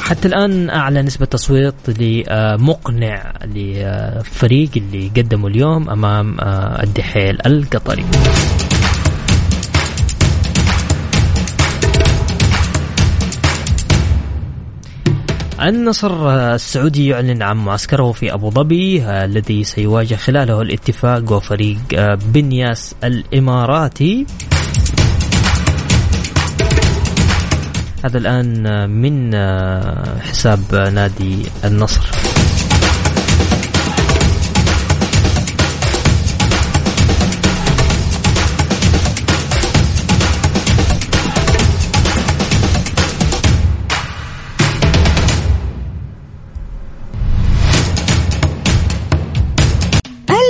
حتى 0.00 0.28
الآن 0.28 0.70
أعلى 0.70 1.02
نسبة 1.02 1.26
تصويت 1.26 1.74
لمقنع 1.88 3.32
للفريق 3.44 4.70
اللي 4.76 5.10
قدموا 5.16 5.48
اليوم 5.48 5.90
أمام 5.90 6.40
آه، 6.40 6.82
الدحيل 6.82 7.38
القطري. 7.46 8.04
النصر 15.62 16.30
السعودي 16.54 17.06
يعلن 17.06 17.42
عن 17.42 17.56
معسكره 17.56 18.12
في 18.12 18.34
أبو 18.34 18.50
ظبي 18.50 19.02
آه، 19.02 19.24
الذي 19.24 19.64
سيواجه 19.64 20.14
خلاله 20.14 20.62
الاتفاق 20.62 21.32
وفريق 21.32 21.78
آه، 21.94 22.14
بنياس 22.14 22.94
الإماراتي. 23.04 24.26
هذا 28.04 28.18
الآن 28.18 28.66
آه، 28.66 28.86
من 28.86 29.34
حساب 30.20 30.74
نادي 30.74 31.46
النصر. 31.64 32.10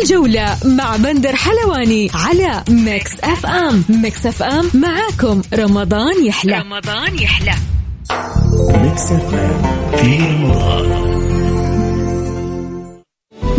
الجولة 0.04 0.56
مع 0.64 0.96
بندر 0.96 1.36
حلواني 1.36 2.10
على 2.14 2.64
Mix 2.68 3.10
FM 3.24 3.84
Mix 3.88 4.26
FM 4.26 4.70
معاكم 4.74 5.42
رمضان 5.54 6.26
يحلى. 6.26 6.58
رمضان 6.58 7.18
يحلى. 7.18 7.54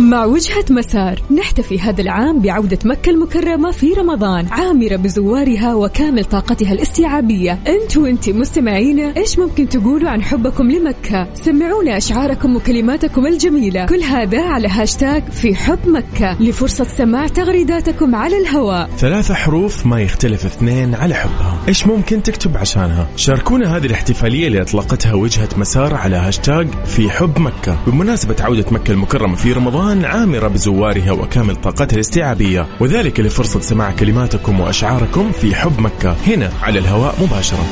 مع 0.06 0.24
وجهة 0.24 0.64
مسار 0.70 1.22
نحتفي 1.30 1.78
هذا 1.78 2.00
العام 2.00 2.40
بعودة 2.40 2.78
مكة 2.84 3.10
المكرمة 3.10 3.70
في 3.70 3.92
رمضان 3.92 4.46
عامرة 4.50 4.96
بزوارها 4.96 5.74
وكامل 5.74 6.24
طاقتها 6.24 6.72
الاستيعابية. 6.72 7.58
انت 7.66 7.96
وانت 7.96 8.30
مستمعينا 8.30 9.16
إيش 9.16 9.38
ممكن 9.38 9.68
تقولوا 9.68 10.10
عن 10.10 10.22
حبكم 10.22 10.70
لمكة؟ 10.70 11.34
سمعونا 11.34 11.96
أشعاركم 11.96 12.56
وكلماتكم 12.56 13.26
الجميلة. 13.26 13.86
كل 13.86 14.02
هذا 14.02 14.42
على 14.42 14.68
هاشتاج 14.68 15.24
في 15.28 15.54
حب 15.54 15.78
مكة. 15.88 16.42
لفرصة 16.42 16.84
سماع 16.84 17.26
تغريداتكم 17.26 18.14
على 18.14 18.38
الهواء. 18.38 18.90
ثلاثة 18.98 19.34
حروف 19.34 19.86
ما 19.86 20.00
يختلف 20.00 20.44
اثنين 20.44 20.94
على 20.94 21.14
حبها 21.14 21.58
إيش 21.68 21.86
ممكن 21.86 22.22
تكتب 22.22 22.56
عشانها؟ 22.56 23.08
شاركونا 23.16 23.76
هذه 23.76 23.86
الاحتفالية 23.86 24.46
اللي 24.46 24.62
اطلقتها 24.62 25.14
وجهة 25.14 25.48
مسار 25.56 25.94
على 25.94 26.16
هاشتاج 26.16 26.68
في 26.84 27.10
حب 27.10 27.38
مكة. 27.38 27.78
بمناسبة 27.86 28.36
عودة 28.40 28.64
مكة 28.70 28.92
المكرمة 28.92 29.36
في 29.36 29.52
رمضان 29.52 29.95
عامرة 30.04 30.48
بزوارها 30.48 31.12
وكامل 31.12 31.56
طاقتها 31.56 31.94
الاستيعابية 31.94 32.66
وذلك 32.80 33.20
لفرصة 33.20 33.60
سماع 33.60 33.90
كلماتكم 33.90 34.60
وأشعاركم 34.60 35.32
في 35.32 35.54
حب 35.54 35.80
مكة 35.80 36.16
هنا 36.26 36.52
على 36.62 36.78
الهواء 36.78 37.14
مباشرة. 37.22 37.66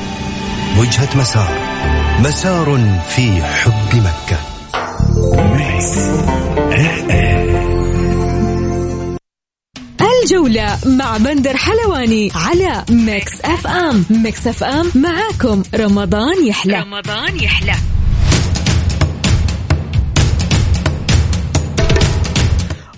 وجهة 0.79 1.09
مسار. 1.17 1.49
مسار 2.21 2.79
في 3.09 3.43
حب 3.43 3.97
مكة. 3.97 4.39
الجولة 10.25 10.79
مع 10.87 11.17
بندر 11.17 11.57
حلواني 11.57 12.31
على 12.35 12.85
Mix 12.91 13.41
FM 13.41 14.05
Mix 14.11 14.47
FM 14.47 14.91
معاكم. 14.95 15.63
رمضان 15.75 16.47
يحلى. 16.47 16.81
رمضان 16.81 17.37
يحلى. 17.41 17.75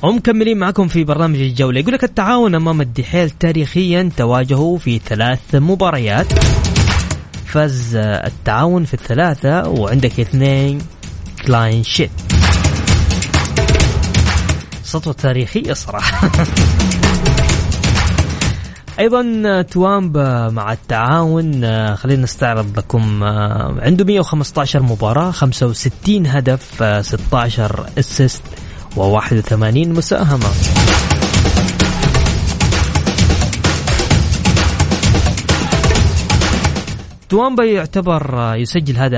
ومكملين 0.07 0.59
معكم 0.59 0.89
في 0.89 1.05
برنامج 1.05 1.41
الجولة. 1.41 1.81
يقول 1.81 1.95
لك 1.95 2.05
التعاون 2.05 2.55
أمام 2.55 2.81
الدحيل 2.81 3.31
تاريخيا 3.31 4.11
تواجهوا 4.17 4.79
في 4.79 4.99
ثلاث 4.99 5.55
مباريات. 5.55 6.27
فاز 7.47 7.97
التعاون 7.97 8.85
في 8.85 8.95
الثلاثة 8.95 9.69
وعندك 9.69 10.21
اثنين 10.21 10.79
clean 11.47 11.83
sheet 11.83 12.11
سطوة 14.83 15.13
تاريخية 15.13 15.73
صراحة. 15.73 16.31
أيضا 18.99 19.63
توامبا 19.63 20.49
مع 20.49 20.73
التعاون 20.73 21.67
خلينا 21.97 22.23
نستعرض 22.23 22.79
لكم 22.79 23.25
عنده 23.83 24.05
115 24.05 24.83
مباراة 24.83 25.31
65 25.31 26.27
هدف 26.27 26.85
16 27.07 27.87
assist 27.99 28.43
و81 28.97 29.89
مساهمة. 29.89 30.49
توامبا 37.29 37.65
يعتبر 37.65 38.55
يسجل 38.57 38.97
هذا 38.97 39.17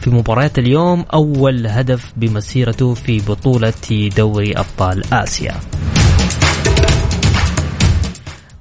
في 0.00 0.10
مباريات 0.10 0.58
اليوم 0.58 1.04
أول 1.14 1.66
هدف 1.66 2.12
بمسيرته 2.16 2.94
في 2.94 3.20
بطولة 3.20 3.72
دوري 4.16 4.52
أبطال 4.52 5.14
آسيا. 5.14 5.54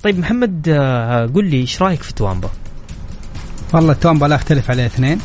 طيب 0.04 0.20
محمد 0.20 0.70
قل 1.36 1.46
لي 1.46 1.58
إيش 1.58 1.82
رأيك 1.82 2.04
في 2.04 2.14
توامبا؟ 2.14 2.50
والله 3.74 3.94
توامبا 3.94 4.26
لا 4.26 4.36
اختلف 4.36 4.72
عليه 4.72 4.86
اثنين. 4.86 5.20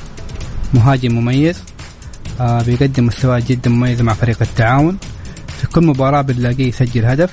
مهاجم 0.74 1.14
مميز. 1.14 1.62
بيقدم 2.40 3.06
مستويات 3.06 3.46
جدا 3.48 3.70
مميزه 3.70 4.04
مع 4.04 4.14
فريق 4.14 4.36
التعاون. 4.42 4.98
في 5.60 5.66
كل 5.66 5.86
مباراة 5.86 6.22
بنلاقيه 6.22 6.68
يسجل 6.68 7.04
هدف. 7.04 7.30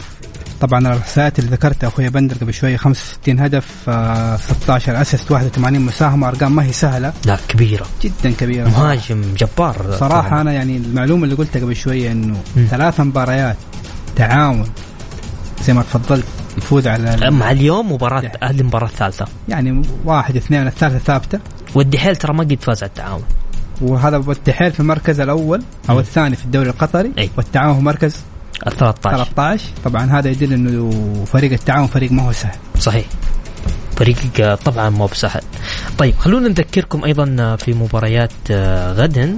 طبعا 0.61 0.79
الاحصائيات 0.79 1.39
اللي 1.39 1.51
ذكرتها 1.51 1.87
أخوي 1.87 2.09
بندر 2.09 2.35
قبل 2.35 2.53
شوية 2.53 2.77
65 2.77 3.39
هدف 3.39 3.89
آه 3.89 4.37
16 4.37 5.01
أسيست 5.01 5.31
81 5.31 5.81
مساهمة 5.81 6.27
أرقام 6.27 6.55
ما 6.55 6.63
هي 6.63 6.73
سهلة. 6.73 7.13
لا 7.25 7.37
كبيرة. 7.47 7.85
جدا 8.01 8.31
كبيرة. 8.31 8.69
مهاجم 8.69 9.21
جبار. 9.37 9.95
صراحة 9.99 10.29
طبعا. 10.29 10.41
أنا 10.41 10.51
يعني 10.51 10.77
المعلومة 10.77 11.23
اللي 11.23 11.35
قلتها 11.35 11.59
قبل 11.59 11.75
شوية 11.75 12.11
إنه 12.11 12.37
ثلاث 12.69 12.99
مباريات 12.99 13.57
تعاون 14.15 14.65
زي 15.65 15.73
ما 15.73 15.81
تفضلت 15.81 16.25
يفوز 16.57 16.87
على 16.87 17.31
مع 17.31 17.51
اليوم 17.51 17.91
مباراة 17.91 18.31
هذه 18.43 18.59
المباراة 18.59 18.87
الثالثة. 18.87 19.25
يعني 19.49 19.81
واحد 20.05 20.35
اثنين 20.35 20.67
الثالثة 20.67 20.97
ثابتة. 20.97 21.39
والدحيل 21.75 22.15
ترى 22.15 22.33
ما 22.33 22.43
قد 22.43 22.57
فاز 22.61 22.83
على 22.83 22.89
التعاون. 22.89 23.23
وهذا 23.81 24.17
الدحيل 24.17 24.71
في 24.71 24.79
المركز 24.79 25.19
الأول 25.19 25.63
أو 25.89 25.95
م. 25.95 25.99
الثاني 25.99 26.35
في 26.35 26.45
الدوري 26.45 26.69
القطري. 26.69 27.11
أي. 27.17 27.29
والتعاون 27.37 27.75
في 27.75 27.81
مركز 27.81 28.15
ال 28.67 28.71
13 28.71 29.23
13 29.23 29.65
طبعا 29.85 30.19
هذا 30.19 30.29
يدل 30.29 30.53
إنه 30.53 30.91
فريق 31.25 31.51
التعاون 31.51 31.87
فريق 31.87 32.11
ما 32.11 32.23
هو 32.23 32.31
سهل. 32.31 32.55
صحيح. 32.79 33.05
فريق 33.95 34.55
طبعا 34.55 34.89
مو 34.89 35.05
بسهل. 35.05 35.41
طيب 35.97 36.15
خلونا 36.15 36.47
نذكركم 36.47 37.03
أيضا 37.05 37.55
في 37.55 37.73
مباريات 37.73 38.31
غدا. 38.97 39.35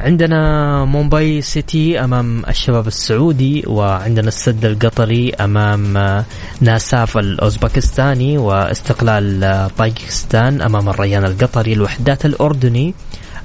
عندنا 0.00 0.84
مومباي 0.84 1.42
سيتي 1.42 2.04
أمام 2.04 2.44
الشباب 2.48 2.86
السعودي 2.86 3.64
وعندنا 3.66 4.28
السد 4.28 4.64
القطري 4.64 5.30
أمام 5.34 6.24
ناساف 6.60 7.18
الأوزبكستاني 7.18 8.38
واستقلال 8.38 9.70
طاجكستان 9.78 10.62
أمام 10.62 10.88
الريان 10.88 11.24
القطري 11.24 11.72
الوحدات 11.72 12.26
الأردني 12.26 12.94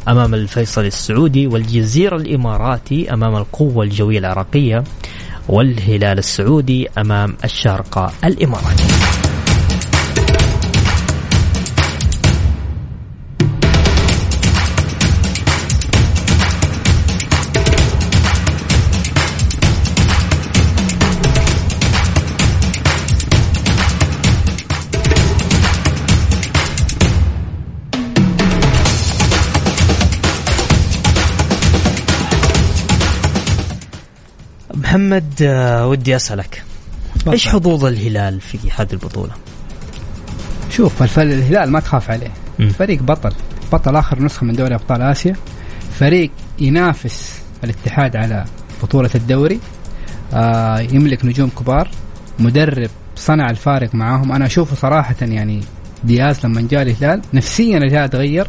أمام 0.07 0.33
الفيصل 0.33 0.85
السعودي 0.85 1.47
والجزيرة 1.47 2.15
الإماراتي 2.15 3.13
أمام 3.13 3.35
القوة 3.35 3.83
الجوية 3.83 4.19
العراقية 4.19 4.83
والهلال 5.49 6.17
السعودي 6.17 6.89
أمام 6.97 7.35
الشارقة 7.43 8.11
الاماراتي 8.23 8.83
محمد 35.11 35.43
ودي 35.89 36.15
أسألك. 36.15 36.63
بطل. 37.15 37.31
إيش 37.31 37.47
حظوظ 37.47 37.85
الهلال 37.85 38.41
في 38.41 38.57
هذه 38.77 38.93
البطولة؟ 38.93 39.31
شوف 40.69 41.03
الفل 41.03 41.31
الهلال 41.31 41.71
ما 41.71 41.79
تخاف 41.79 42.11
عليه. 42.11 42.31
م. 42.59 42.69
فريق 42.69 43.03
بطل. 43.03 43.33
بطل 43.73 43.95
آخر 43.95 44.23
نسخة 44.23 44.45
من 44.45 44.53
دوري 44.53 44.75
أبطال 44.75 45.01
آسيا. 45.01 45.35
فريق 45.99 46.31
ينافس 46.59 47.41
الاتحاد 47.63 48.15
على 48.15 48.45
بطولة 48.83 49.09
الدوري. 49.15 49.59
آه 50.33 50.79
يملك 50.79 51.25
نجوم 51.25 51.49
كبار. 51.49 51.89
مدرب 52.39 52.89
صنع 53.15 53.49
الفارق 53.49 53.95
معاهم. 53.95 54.31
أنا 54.31 54.45
أشوفه 54.45 54.75
صراحة 54.75 55.15
يعني 55.21 55.61
دياز 56.03 56.45
لما 56.45 56.67
جاء 56.71 56.81
الهلال 56.81 57.21
نفسيا 57.33 57.77
الهلال 57.77 58.09
تغير. 58.09 58.47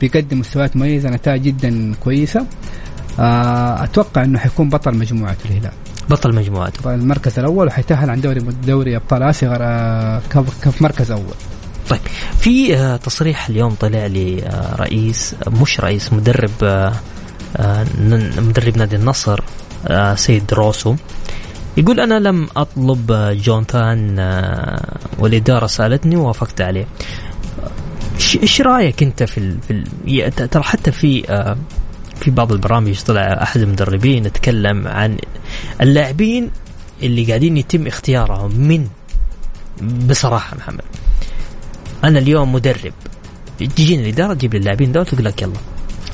بيقدم 0.00 0.38
مستويات 0.40 0.76
مميزة 0.76 1.08
نتائج 1.08 1.42
جدا 1.42 1.94
كويسة. 2.00 2.46
آه 3.18 3.84
أتوقع 3.84 4.24
إنه 4.24 4.38
حيكون 4.38 4.68
بطل 4.68 4.94
مجموعة 4.94 5.36
الهلال. 5.44 5.72
بطل 6.10 6.34
مجموعته 6.34 6.94
المركز 6.94 7.38
الأول 7.38 7.66
وحيتاهل 7.66 8.10
عن 8.10 8.20
دوري 8.20 8.40
دوري 8.40 8.96
أبطال 8.96 9.22
آسيا 9.22 9.58
آه، 9.60 10.22
كف 10.62 10.82
مركز 10.82 11.10
أول. 11.10 11.34
طيب 11.88 12.00
في 12.38 12.76
آه، 12.76 12.96
تصريح 12.96 13.48
اليوم 13.48 13.74
طلع 13.74 14.06
لي 14.06 14.42
آه، 14.42 14.76
رئيس 14.76 15.34
مش 15.46 15.80
رئيس 15.80 16.12
مدرب 16.12 16.90
مدرب 18.38 18.76
نادي 18.78 18.96
النصر 18.96 19.40
سيد 20.14 20.54
روسو. 20.54 20.94
يقول 21.76 22.00
أنا 22.00 22.18
لم 22.18 22.48
أطلب 22.56 23.12
جونثان 23.42 24.18
والإدارة 25.18 25.66
سألتني 25.66 26.16
ووافقت 26.16 26.60
عليه. 26.60 26.86
إيش 28.42 28.60
رأيك 28.60 29.02
أنت 29.02 29.22
في 29.22 29.38
ال... 29.38 29.58
في 29.62 29.84
ال... 30.06 30.48
ترى 30.48 30.62
حتى 30.62 30.92
في 30.92 31.24
في 32.22 32.30
بعض 32.30 32.52
البرامج 32.52 33.00
طلع 33.00 33.42
أحد 33.42 33.60
المدربين 33.60 34.24
يتكلم 34.24 34.88
عن 34.88 35.18
اللاعبين 35.80 36.50
اللي 37.02 37.24
قاعدين 37.24 37.56
يتم 37.56 37.86
اختيارهم 37.86 38.60
من 38.60 38.86
بصراحة 40.08 40.56
محمد. 40.56 40.84
أنا 42.04 42.18
اليوم 42.18 42.52
مدرب. 42.52 42.92
تجيني 43.58 44.02
الإدارة 44.02 44.34
تجيب 44.34 44.54
لي 44.54 44.58
اللاعبين 44.58 44.92
دول 44.92 45.06
تقول 45.06 45.24
لك 45.24 45.42
يلا. 45.42 45.52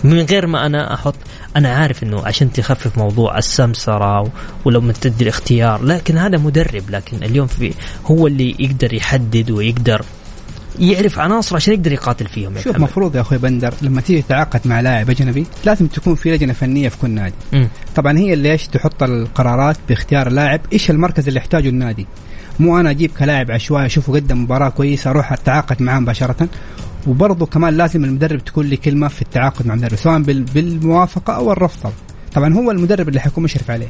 من 0.04 0.20
غير 0.20 0.46
ما 0.46 0.66
أنا 0.66 0.94
أحط 0.94 1.14
أنا 1.56 1.74
عارف 1.74 2.02
إنه 2.02 2.26
عشان 2.26 2.52
تخفف 2.52 2.98
موضوع 2.98 3.38
السمسرة 3.38 4.32
ولو 4.64 4.90
تدي 4.90 5.24
الاختيار 5.24 5.82
لكن 5.84 6.18
هذا 6.18 6.38
مدرب 6.38 6.90
لكن 6.90 7.22
اليوم 7.22 7.46
في 7.46 7.74
هو 8.06 8.26
اللي 8.26 8.56
يقدر 8.58 8.94
يحدد 8.94 9.50
ويقدر 9.50 10.04
يعرف 10.80 11.18
عناصر 11.18 11.56
عشان 11.56 11.74
يقدر 11.74 11.92
يقاتل 11.92 12.26
فيهم 12.26 12.58
شوف 12.58 12.78
مفروض 12.78 13.16
يا 13.16 13.20
أخوي 13.20 13.38
بندر 13.38 13.74
لما 13.82 14.00
تيجي 14.00 14.22
تتعاقد 14.22 14.60
مع 14.64 14.80
لاعب 14.80 15.10
أجنبي 15.10 15.46
لازم 15.64 15.86
تكون 15.86 16.14
في 16.14 16.30
لجنة 16.32 16.52
فنية 16.52 16.88
في 16.88 16.96
كل 16.98 17.10
نادي. 17.10 17.34
مم. 17.52 17.68
طبعا 17.96 18.18
هي 18.18 18.32
اللي 18.32 18.52
إيش 18.52 18.66
تحط 18.68 19.02
القرارات 19.02 19.76
باختيار 19.88 20.26
اللاعب 20.26 20.60
إيش 20.72 20.90
المركز 20.90 21.28
اللي 21.28 21.38
يحتاجه 21.40 21.68
النادي. 21.68 22.06
مو 22.60 22.80
أنا 22.80 22.90
أجيب 22.90 23.10
كلاعب 23.18 23.50
عشوائي 23.50 23.86
أشوفه 23.86 24.12
قدم 24.12 24.42
مباراة 24.42 24.68
كويسة 24.68 25.10
أروح 25.10 25.32
أتعاقد 25.32 25.82
معاه 25.82 25.98
مباشرة. 26.00 26.48
وبرضه 27.06 27.46
كمان 27.46 27.74
لازم 27.76 28.04
المدرب 28.04 28.44
تكون 28.44 28.66
لي 28.66 28.76
كلمة 28.76 29.08
في 29.08 29.22
التعاقد 29.22 29.66
مع 29.66 29.74
المدرب 29.74 29.94
سواء 29.96 30.18
بال- 30.18 30.42
بالموافقة 30.42 31.32
أو 31.36 31.52
الرفض. 31.52 31.92
طبعا 32.34 32.54
هو 32.54 32.70
المدرب 32.70 33.08
اللي 33.08 33.20
حيكون 33.20 33.44
مشرف 33.44 33.70
عليه. 33.70 33.88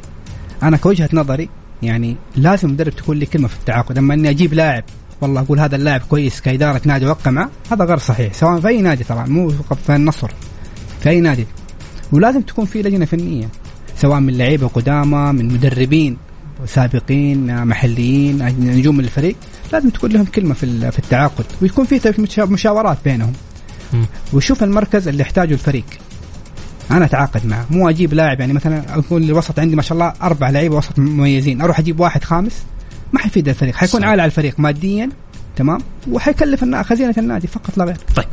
أنا 0.63 0.77
كوجهة 0.77 1.09
نظري 1.13 1.49
يعني 1.83 2.17
لازم 2.37 2.69
المدرب 2.69 2.93
تكون 2.97 3.17
لي 3.17 3.27
كلمة 3.27 3.49
في 3.49 3.57
التعاقد. 3.57 3.99
أما 3.99 4.15
إني 4.15 4.31
أجيب 4.31 4.55
لاعب 4.55 4.85
والله 5.21 5.41
أقول 5.41 5.61
هذا 5.61 5.77
اللاعب 5.77 6.01
كويس 6.11 6.41
كإدارة 6.41 6.81
نادي 6.85 7.07
اوقع 7.09 7.31
معه 7.31 7.51
هذا 7.73 7.85
غير 7.85 7.99
صحيح 7.99 8.33
سواء 8.33 8.61
في 8.61 8.69
أي 8.69 8.83
نادي 8.83 9.05
طبعا 9.05 9.27
مو 9.27 9.49
فقط 9.51 9.79
في 9.87 9.97
النصر 9.97 10.31
في 11.03 11.09
أي 11.11 11.21
نادي. 11.21 11.47
ولازم 12.13 12.41
تكون 12.41 12.65
في 12.65 12.83
لجنة 12.83 13.05
فنية 13.05 13.49
سواء 13.97 14.21
من 14.21 14.39
لعيبة 14.39 14.69
قدامى 14.69 15.33
من 15.33 15.49
مدربين 15.55 16.17
سابقين 16.67 17.65
محليين 17.67 18.47
نجوم 18.61 19.01
الفريق 19.01 19.37
لازم 19.73 19.91
تكون 19.91 20.11
لهم 20.11 20.25
كلمة 20.25 20.55
في 20.55 20.91
في 20.91 20.99
التعاقد 20.99 21.45
ويكون 21.63 21.85
في 21.85 22.01
مشا- 22.19 22.45
مشاورات 22.45 22.99
بينهم. 23.05 23.33
مم. 23.93 24.05
ويشوف 24.33 24.63
المركز 24.63 25.09
اللي 25.09 25.23
يحتاجه 25.23 25.53
الفريق. 25.55 25.85
أنا 26.91 27.05
أتعاقد 27.05 27.47
معه 27.47 27.67
مو 27.71 27.89
أجيب 27.89 28.15
لاعب 28.15 28.41
يعني 28.41 28.53
مثلا 28.53 28.95
أقول 28.99 29.23
الوسط 29.23 29.59
عندي 29.59 29.77
ما 29.77 29.83
شاء 29.83 29.93
الله 29.99 30.13
أربع 30.23 30.51
لعيبة 30.51 30.77
وسط 30.77 30.99
مميزين 30.99 31.61
أروح 31.61 31.79
أجيب 31.79 32.01
واحد 32.01 32.25
خامس 32.25 32.53
ما 33.13 33.21
حيفيد 33.21 33.49
الفريق 33.49 33.75
حيكون. 33.75 34.05
عالي 34.05 34.23
على 34.23 34.29
الفريق 34.29 34.61
ماديا 34.61 35.09
تمام 35.57 35.79
وحيكلف 36.11 36.65
خزينة 36.75 37.15
النادي 37.19 37.47
فقط 37.47 37.79
لا 37.79 37.85
غير 37.85 37.97
طيب 38.17 38.27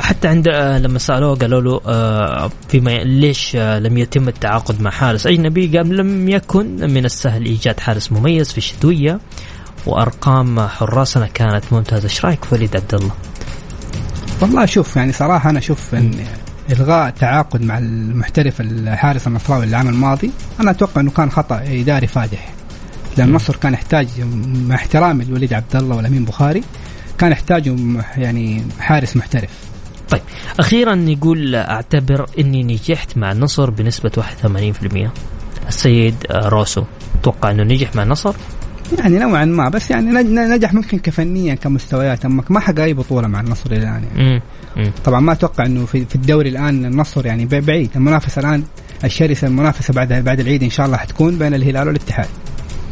حتى 0.00 0.28
عند 0.28 0.48
آه، 0.48 0.78
لما 0.78 0.98
سألوه 0.98 1.34
قالوا 1.36 1.60
له 1.60 1.80
آه، 1.86 2.50
فيما 2.68 2.90
ليش 2.90 3.56
آه، 3.56 3.78
لم 3.78 3.98
يتم 3.98 4.28
التعاقد 4.28 4.80
مع 4.80 4.90
حارس 4.90 5.26
أجنبي؟ 5.26 5.78
قال 5.78 5.96
لم 5.96 6.28
يكن 6.28 6.76
من 6.76 7.04
السهل 7.04 7.44
إيجاد 7.44 7.80
حارس 7.80 8.12
مميز 8.12 8.52
في 8.52 8.58
الشتوية 8.58 9.20
وأرقام 9.86 10.60
حراسنا 10.60 11.26
كانت 11.26 11.64
ممتازة، 11.72 12.04
إيش 12.04 12.24
رأيك 12.24 12.52
وليد 12.52 12.76
عبد 12.76 12.94
الله؟ 12.94 13.12
والله 14.40 14.66
شوف 14.66 14.96
يعني 14.96 15.12
صراحة 15.12 15.50
أنا 15.50 15.58
أشوف 15.58 15.94
إن 15.94 16.14
إلغاء 16.70 17.10
تعاقد 17.10 17.62
مع 17.62 17.78
المحترف 17.78 18.60
الحارس 18.60 19.26
النصراوي 19.26 19.64
العام 19.64 19.88
الماضي 19.88 20.30
أنا 20.60 20.70
أتوقع 20.70 21.00
إنه 21.00 21.10
كان 21.10 21.30
خطأ 21.30 21.62
إداري 21.66 22.06
فادح 22.06 22.54
لأن 23.18 23.28
النصر 23.28 23.56
كان 23.56 23.72
يحتاج 23.74 24.08
مع 24.68 24.74
احترامي 24.74 25.24
لوليد 25.24 25.52
عبد 25.52 25.76
الله 25.76 25.96
والأمين 25.96 26.24
بخاري 26.24 26.62
كان 27.18 27.32
يحتاج 27.32 27.66
يعني 28.16 28.62
حارس 28.80 29.16
محترف 29.16 29.50
طيب 30.08 30.20
أخيرا 30.60 30.94
يقول 30.94 31.54
أعتبر 31.54 32.26
إني 32.38 32.62
نجحت 32.62 33.16
مع 33.18 33.32
النصر 33.32 33.70
بنسبة 33.70 34.10
81% 35.04 35.08
السيد 35.68 36.14
روسو 36.30 36.84
توقع 37.22 37.50
إنه 37.50 37.62
نجح 37.62 37.96
مع 37.96 38.02
النصر؟ 38.02 38.34
يعني 38.98 39.18
نوعا 39.18 39.44
ما 39.44 39.68
بس 39.68 39.90
يعني 39.90 40.10
نج- 40.12 40.26
نجح 40.52 40.74
ممكن 40.74 40.98
كفنيا 40.98 41.54
كمستويات 41.54 42.24
أما 42.24 42.44
ما 42.50 42.60
حقق 42.60 42.80
أي 42.80 42.94
بطولة 42.94 43.28
مع 43.28 43.40
النصر 43.40 43.72
الآن 43.72 43.82
يعني. 43.82 44.06
مم. 44.16 44.40
مم. 44.76 44.92
طبعا 45.04 45.20
ما 45.20 45.32
أتوقع 45.32 45.66
إنه 45.66 45.86
في, 45.86 46.06
الدوري 46.14 46.48
الآن 46.48 46.84
النصر 46.84 47.26
يعني 47.26 47.46
بعيد 47.46 47.90
المنافسة 47.96 48.40
الآن 48.40 48.62
الشرسة 49.04 49.46
المنافسة 49.46 49.94
بعد 49.94 50.12
بعد 50.12 50.40
العيد 50.40 50.62
إن 50.62 50.70
شاء 50.70 50.86
الله 50.86 50.96
حتكون 50.96 51.38
بين 51.38 51.54
الهلال 51.54 51.86
والاتحاد 51.88 52.28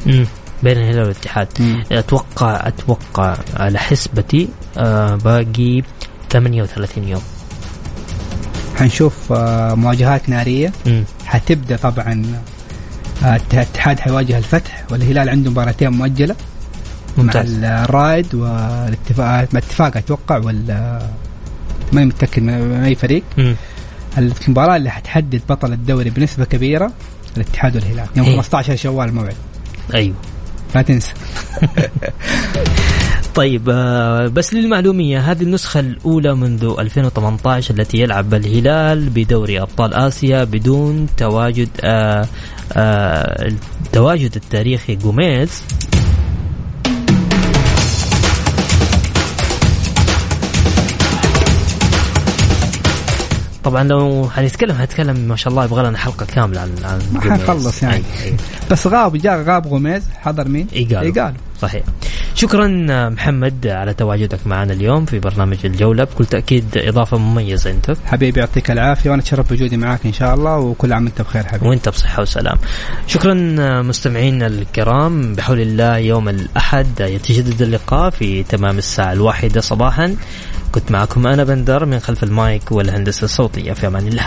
مم. 0.07 0.27
بين 0.63 0.79
الهلال 0.79 1.01
والاتحاد. 1.03 1.49
أتوقع 1.93 2.69
أتوقع 2.69 3.37
على 3.57 3.79
حسبتي 3.79 4.49
آه 4.79 5.15
باقي 5.15 5.83
38 6.31 7.09
يوم. 7.09 7.23
حنشوف 8.77 9.33
آه، 9.33 9.75
مواجهات 9.75 10.29
نارية. 10.29 10.73
مم. 10.87 11.05
حتبدأ 11.27 11.77
طبعا 11.77 12.25
آه، 13.25 13.41
الاتحاد 13.53 14.01
حيواجه 14.01 14.39
الفتح 14.39 14.85
والهلال 14.91 15.29
عنده 15.29 15.51
مباراتين 15.51 15.89
مؤجلة. 15.91 16.37
ممتاز. 17.19 17.59
مع 17.59 17.85
الرائد 17.85 18.35
والاتفاق 18.35 19.49
اتفاق 19.57 19.97
أتوقع 19.97 20.37
ولا 20.39 21.09
ماني 21.93 22.07
متأكد 22.07 22.43
من 22.43 22.83
أي 22.85 22.95
فريق. 22.95 23.23
مم. 23.39 23.57
المباراة 24.19 24.77
اللي 24.77 24.91
حتحدد 24.91 25.43
بطل 25.49 25.73
الدوري 25.73 26.11
بنسبة 26.11 26.45
كبيرة 26.45 26.93
الاتحاد 27.37 27.77
والهلال. 27.77 28.07
يوم 28.17 28.27
إيه. 28.27 28.37
15 28.37 28.77
شوال 28.77 29.09
الموعد 29.09 29.35
أيوه. 29.95 30.15
لا 30.75 30.83
تنسى. 30.83 31.13
طيب 33.35 33.71
آه، 33.71 34.27
بس 34.27 34.55
للمعلومية 34.55 35.19
هذه 35.19 35.43
النسخة 35.43 35.81
الأولى 35.81 36.35
منذ 36.35 36.75
2018 36.79 37.75
التي 37.75 37.99
يلعب 37.99 38.35
الهلال 38.35 39.11
بدوري 39.11 39.61
أبطال 39.61 39.95
آسيا 39.95 40.45
بدون 40.45 41.07
تواجد 41.17 41.69
آه، 41.81 42.27
آه، 42.73 43.49
التواجد 43.87 44.37
التاريخي 44.37 44.97
جوميز. 44.97 45.63
طبعا 53.65 53.85
لو 53.85 54.29
حنتكلم 54.31 54.77
حنتكلم 54.77 55.17
ما 55.17 55.37
شاء 55.37 55.51
الله 55.51 55.65
يبغى 55.65 55.89
لنا 55.89 55.99
حلقة 55.99 56.27
كاملة 56.27 56.61
عن 56.61 56.71
عن 56.85 57.01
ما. 57.13 57.21
حنخلص 57.21 57.83
يعني. 57.83 58.03
أيوة. 58.25 58.37
بس 58.71 58.87
غاب 58.87 59.17
جاء 59.17 59.43
غاب 59.43 59.67
غوميز 59.67 60.03
حضر 60.21 60.49
مين؟ 60.49 60.67
إيجالو. 60.73 61.03
إيجالو 61.03 61.35
صحيح 61.63 61.83
شكرا 62.35 62.67
محمد 63.09 63.67
على 63.67 63.95
تواجدك 63.95 64.47
معنا 64.47 64.73
اليوم 64.73 65.05
في 65.05 65.19
برنامج 65.19 65.57
الجولة 65.65 66.05
بكل 66.05 66.27
تأكيد 66.27 66.65
إضافة 66.77 67.19
مميزة 67.19 67.71
أنت 67.71 67.95
حبيبي 68.07 68.41
يعطيك 68.41 68.71
العافية 68.71 69.11
وأنا 69.11 69.23
أتشرف 69.23 69.49
بوجودي 69.51 69.77
معاك 69.77 70.01
إن 70.07 70.13
شاء 70.13 70.35
الله 70.35 70.59
وكل 70.59 70.93
عام 70.93 71.05
وأنت 71.05 71.23
بخير 71.23 71.45
حبيبي 71.45 71.69
وأنت 71.69 71.89
بصحة 71.89 72.23
وسلام 72.23 72.57
شكرا 73.07 73.35
مستمعينا 73.83 74.47
الكرام 74.47 75.35
بحول 75.35 75.61
الله 75.61 75.97
يوم 75.97 76.29
الأحد 76.29 77.01
يتجدد 77.01 77.63
اللقاء 77.63 78.11
في 78.11 78.43
تمام 78.43 78.79
الساعة 78.79 79.13
الواحدة 79.13 79.61
صباحا 79.61 80.17
كنت 80.73 80.91
معكم 80.91 81.27
أنا 81.27 81.45
بندر 81.45 81.85
من 81.85 82.01
خلف 82.01 82.23
المايك 82.25 82.73
والهندسة 82.73 83.25
الصوتية 83.25 83.73
في 83.73 83.87
أمان 83.87 84.07
الله. 84.07 84.27